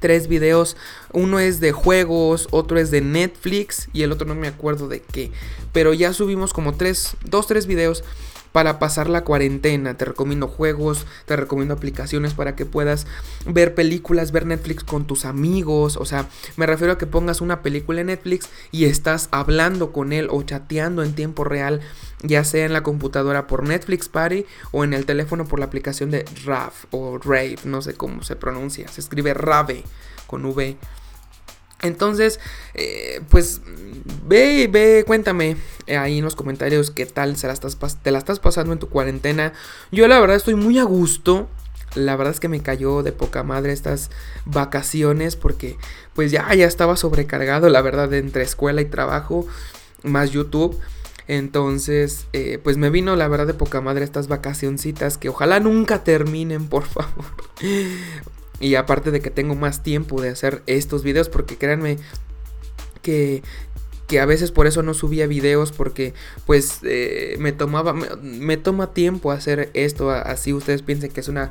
Tres 0.00 0.28
videos. 0.28 0.76
Uno 1.12 1.40
es 1.40 1.58
de 1.58 1.72
juegos, 1.72 2.46
otro 2.52 2.78
es 2.78 2.92
de 2.92 3.00
Netflix 3.00 3.88
y 3.92 4.02
el 4.02 4.12
otro 4.12 4.28
no 4.28 4.36
me 4.36 4.46
acuerdo 4.46 4.86
de 4.86 5.00
qué. 5.00 5.32
Pero 5.72 5.92
ya 5.92 6.12
subimos 6.12 6.52
como 6.52 6.74
tres, 6.74 7.16
dos, 7.24 7.48
tres 7.48 7.66
videos 7.66 8.04
para 8.58 8.80
pasar 8.80 9.08
la 9.08 9.22
cuarentena. 9.22 9.94
Te 9.96 10.04
recomiendo 10.04 10.48
juegos, 10.48 11.06
te 11.26 11.36
recomiendo 11.36 11.74
aplicaciones 11.74 12.34
para 12.34 12.56
que 12.56 12.66
puedas 12.66 13.06
ver 13.46 13.76
películas, 13.76 14.32
ver 14.32 14.46
Netflix 14.46 14.82
con 14.82 15.06
tus 15.06 15.24
amigos. 15.24 15.96
O 15.96 16.04
sea, 16.04 16.28
me 16.56 16.66
refiero 16.66 16.94
a 16.94 16.98
que 16.98 17.06
pongas 17.06 17.40
una 17.40 17.62
película 17.62 18.00
en 18.00 18.08
Netflix 18.08 18.48
y 18.72 18.86
estás 18.86 19.28
hablando 19.30 19.92
con 19.92 20.12
él 20.12 20.26
o 20.28 20.42
chateando 20.42 21.04
en 21.04 21.14
tiempo 21.14 21.44
real, 21.44 21.82
ya 22.24 22.42
sea 22.42 22.66
en 22.66 22.72
la 22.72 22.82
computadora 22.82 23.46
por 23.46 23.62
Netflix 23.62 24.08
Party 24.08 24.44
o 24.72 24.82
en 24.82 24.92
el 24.92 25.06
teléfono 25.06 25.46
por 25.46 25.60
la 25.60 25.66
aplicación 25.66 26.10
de 26.10 26.24
RAV 26.44 26.72
o 26.90 27.18
Rave, 27.18 27.58
no 27.62 27.80
sé 27.80 27.94
cómo 27.94 28.24
se 28.24 28.34
pronuncia. 28.34 28.88
Se 28.88 29.00
escribe 29.00 29.34
Rave 29.34 29.84
con 30.26 30.44
V. 30.44 30.76
Entonces, 31.82 32.40
eh, 32.74 33.20
pues 33.28 33.60
ve, 34.26 34.68
ve, 34.70 35.04
cuéntame 35.06 35.56
ahí 35.88 36.18
en 36.18 36.24
los 36.24 36.34
comentarios 36.34 36.90
qué 36.90 37.06
tal 37.06 37.36
se 37.36 37.46
la 37.46 37.52
estás, 37.52 37.76
te 38.02 38.10
la 38.10 38.18
estás 38.18 38.40
pasando 38.40 38.72
en 38.72 38.78
tu 38.78 38.88
cuarentena. 38.88 39.52
Yo 39.92 40.08
la 40.08 40.20
verdad 40.20 40.36
estoy 40.36 40.54
muy 40.54 40.78
a 40.78 40.84
gusto. 40.84 41.48
La 41.94 42.16
verdad 42.16 42.34
es 42.34 42.40
que 42.40 42.48
me 42.48 42.60
cayó 42.60 43.02
de 43.02 43.12
poca 43.12 43.42
madre 43.42 43.72
estas 43.72 44.10
vacaciones 44.44 45.36
porque 45.36 45.78
pues 46.14 46.30
ya, 46.30 46.52
ya 46.54 46.66
estaba 46.66 46.96
sobrecargado, 46.96 47.68
la 47.70 47.80
verdad, 47.80 48.12
entre 48.12 48.42
escuela 48.42 48.82
y 48.82 48.84
trabajo, 48.84 49.46
más 50.02 50.30
YouTube. 50.30 50.78
Entonces, 51.28 52.26
eh, 52.32 52.58
pues 52.62 52.76
me 52.76 52.90
vino 52.90 53.16
la 53.16 53.28
verdad 53.28 53.46
de 53.46 53.54
poca 53.54 53.80
madre 53.80 54.04
estas 54.04 54.28
vacacioncitas 54.28 55.18
que 55.18 55.28
ojalá 55.28 55.60
nunca 55.60 56.04
terminen, 56.04 56.68
por 56.68 56.84
favor. 56.84 57.24
Y 58.60 58.74
aparte 58.74 59.10
de 59.10 59.20
que 59.20 59.30
tengo 59.30 59.54
más 59.54 59.82
tiempo 59.82 60.20
de 60.20 60.30
hacer 60.30 60.62
estos 60.66 61.02
videos, 61.02 61.28
porque 61.28 61.56
créanme 61.56 61.98
que, 63.02 63.42
que 64.08 64.20
a 64.20 64.26
veces 64.26 64.50
por 64.50 64.66
eso 64.66 64.82
no 64.82 64.94
subía 64.94 65.26
videos, 65.26 65.70
porque 65.70 66.14
pues 66.46 66.80
eh, 66.82 67.36
me 67.38 67.52
tomaba, 67.52 67.92
me, 67.92 68.56
toma 68.56 68.92
tiempo 68.92 69.30
hacer 69.30 69.70
esto, 69.74 70.10
así 70.10 70.52
ustedes 70.52 70.82
piensen 70.82 71.10
que 71.10 71.20
es 71.20 71.28
una... 71.28 71.50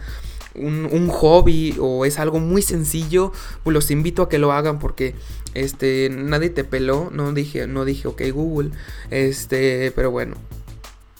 Un, 0.55 1.07
hobby 1.09 1.75
o 1.79 2.03
es 2.03 2.17
algo 2.17 2.39
muy 2.39 2.63
sencillo, 2.63 3.31
pues 3.63 3.75
los 3.75 3.91
invito 3.91 4.23
a 4.23 4.29
que 4.29 4.39
lo 4.39 4.51
hagan 4.51 4.79
porque 4.79 5.13
este 5.53 6.09
nadie 6.09 6.49
te 6.49 6.63
peló, 6.63 7.11
no 7.13 7.31
dije, 7.31 7.67
no 7.67 7.85
dije 7.85 8.07
ok 8.07 8.23
Google, 8.33 8.71
este, 9.11 9.91
pero 9.95 10.09
bueno, 10.09 10.35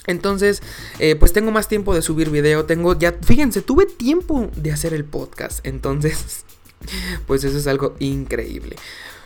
entonces, 0.08 0.63
eh, 1.00 1.15
pues 1.15 1.34
tengo 1.34 1.52
más 1.52 1.67
tiempo 1.67 1.93
de 1.93 2.02
subir 2.02 2.30
video. 2.30 2.65
Tengo 2.65 2.98
ya, 2.98 3.13
fíjense, 3.22 3.62
tuve 3.62 3.86
tiempo 3.86 4.50
de 4.56 4.72
hacer 4.72 4.93
el 4.93 5.06
podcast. 5.06 5.65
Entonces, 5.67 6.46
pues 7.28 7.43
eso 7.43 7.58
es 7.58 7.67
algo 7.67 7.96
increíble. 8.00 8.78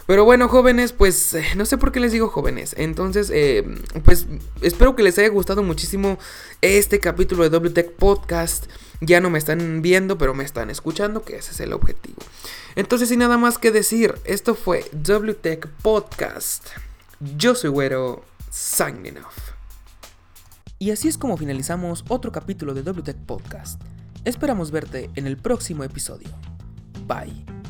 Pero 0.07 0.25
bueno, 0.25 0.49
jóvenes, 0.49 0.91
pues 0.91 1.35
eh, 1.35 1.45
no 1.55 1.65
sé 1.65 1.77
por 1.77 1.91
qué 1.91 1.99
les 1.99 2.11
digo 2.11 2.27
jóvenes. 2.27 2.73
Entonces, 2.77 3.31
eh, 3.33 3.63
pues 4.03 4.25
espero 4.61 4.95
que 4.95 5.03
les 5.03 5.17
haya 5.19 5.29
gustado 5.29 5.63
muchísimo 5.63 6.17
este 6.61 6.99
capítulo 6.99 7.47
de 7.47 7.55
WTech 7.55 7.93
Podcast. 7.93 8.65
Ya 8.99 9.21
no 9.21 9.29
me 9.29 9.39
están 9.39 9.81
viendo, 9.81 10.17
pero 10.17 10.33
me 10.33 10.43
están 10.43 10.69
escuchando, 10.69 11.23
que 11.23 11.37
ese 11.37 11.51
es 11.51 11.59
el 11.59 11.73
objetivo. 11.73 12.17
Entonces, 12.75 13.09
sin 13.09 13.19
nada 13.19 13.37
más 13.37 13.57
que 13.57 13.71
decir, 13.71 14.15
esto 14.25 14.55
fue 14.55 14.83
WTech 14.91 15.67
Podcast. 15.81 16.67
Yo 17.37 17.55
soy 17.55 17.69
Güero, 17.69 18.25
signing 18.49 19.17
off. 19.19 19.50
Y 20.81 20.89
así 20.89 21.07
es 21.07 21.15
como 21.15 21.37
finalizamos 21.37 22.03
otro 22.07 22.31
capítulo 22.31 22.73
de 22.73 22.81
WTech 22.81 23.17
Podcast. 23.17 23.79
Esperamos 24.25 24.71
verte 24.71 25.11
en 25.13 25.27
el 25.27 25.37
próximo 25.37 25.83
episodio. 25.83 26.29
Bye. 27.05 27.60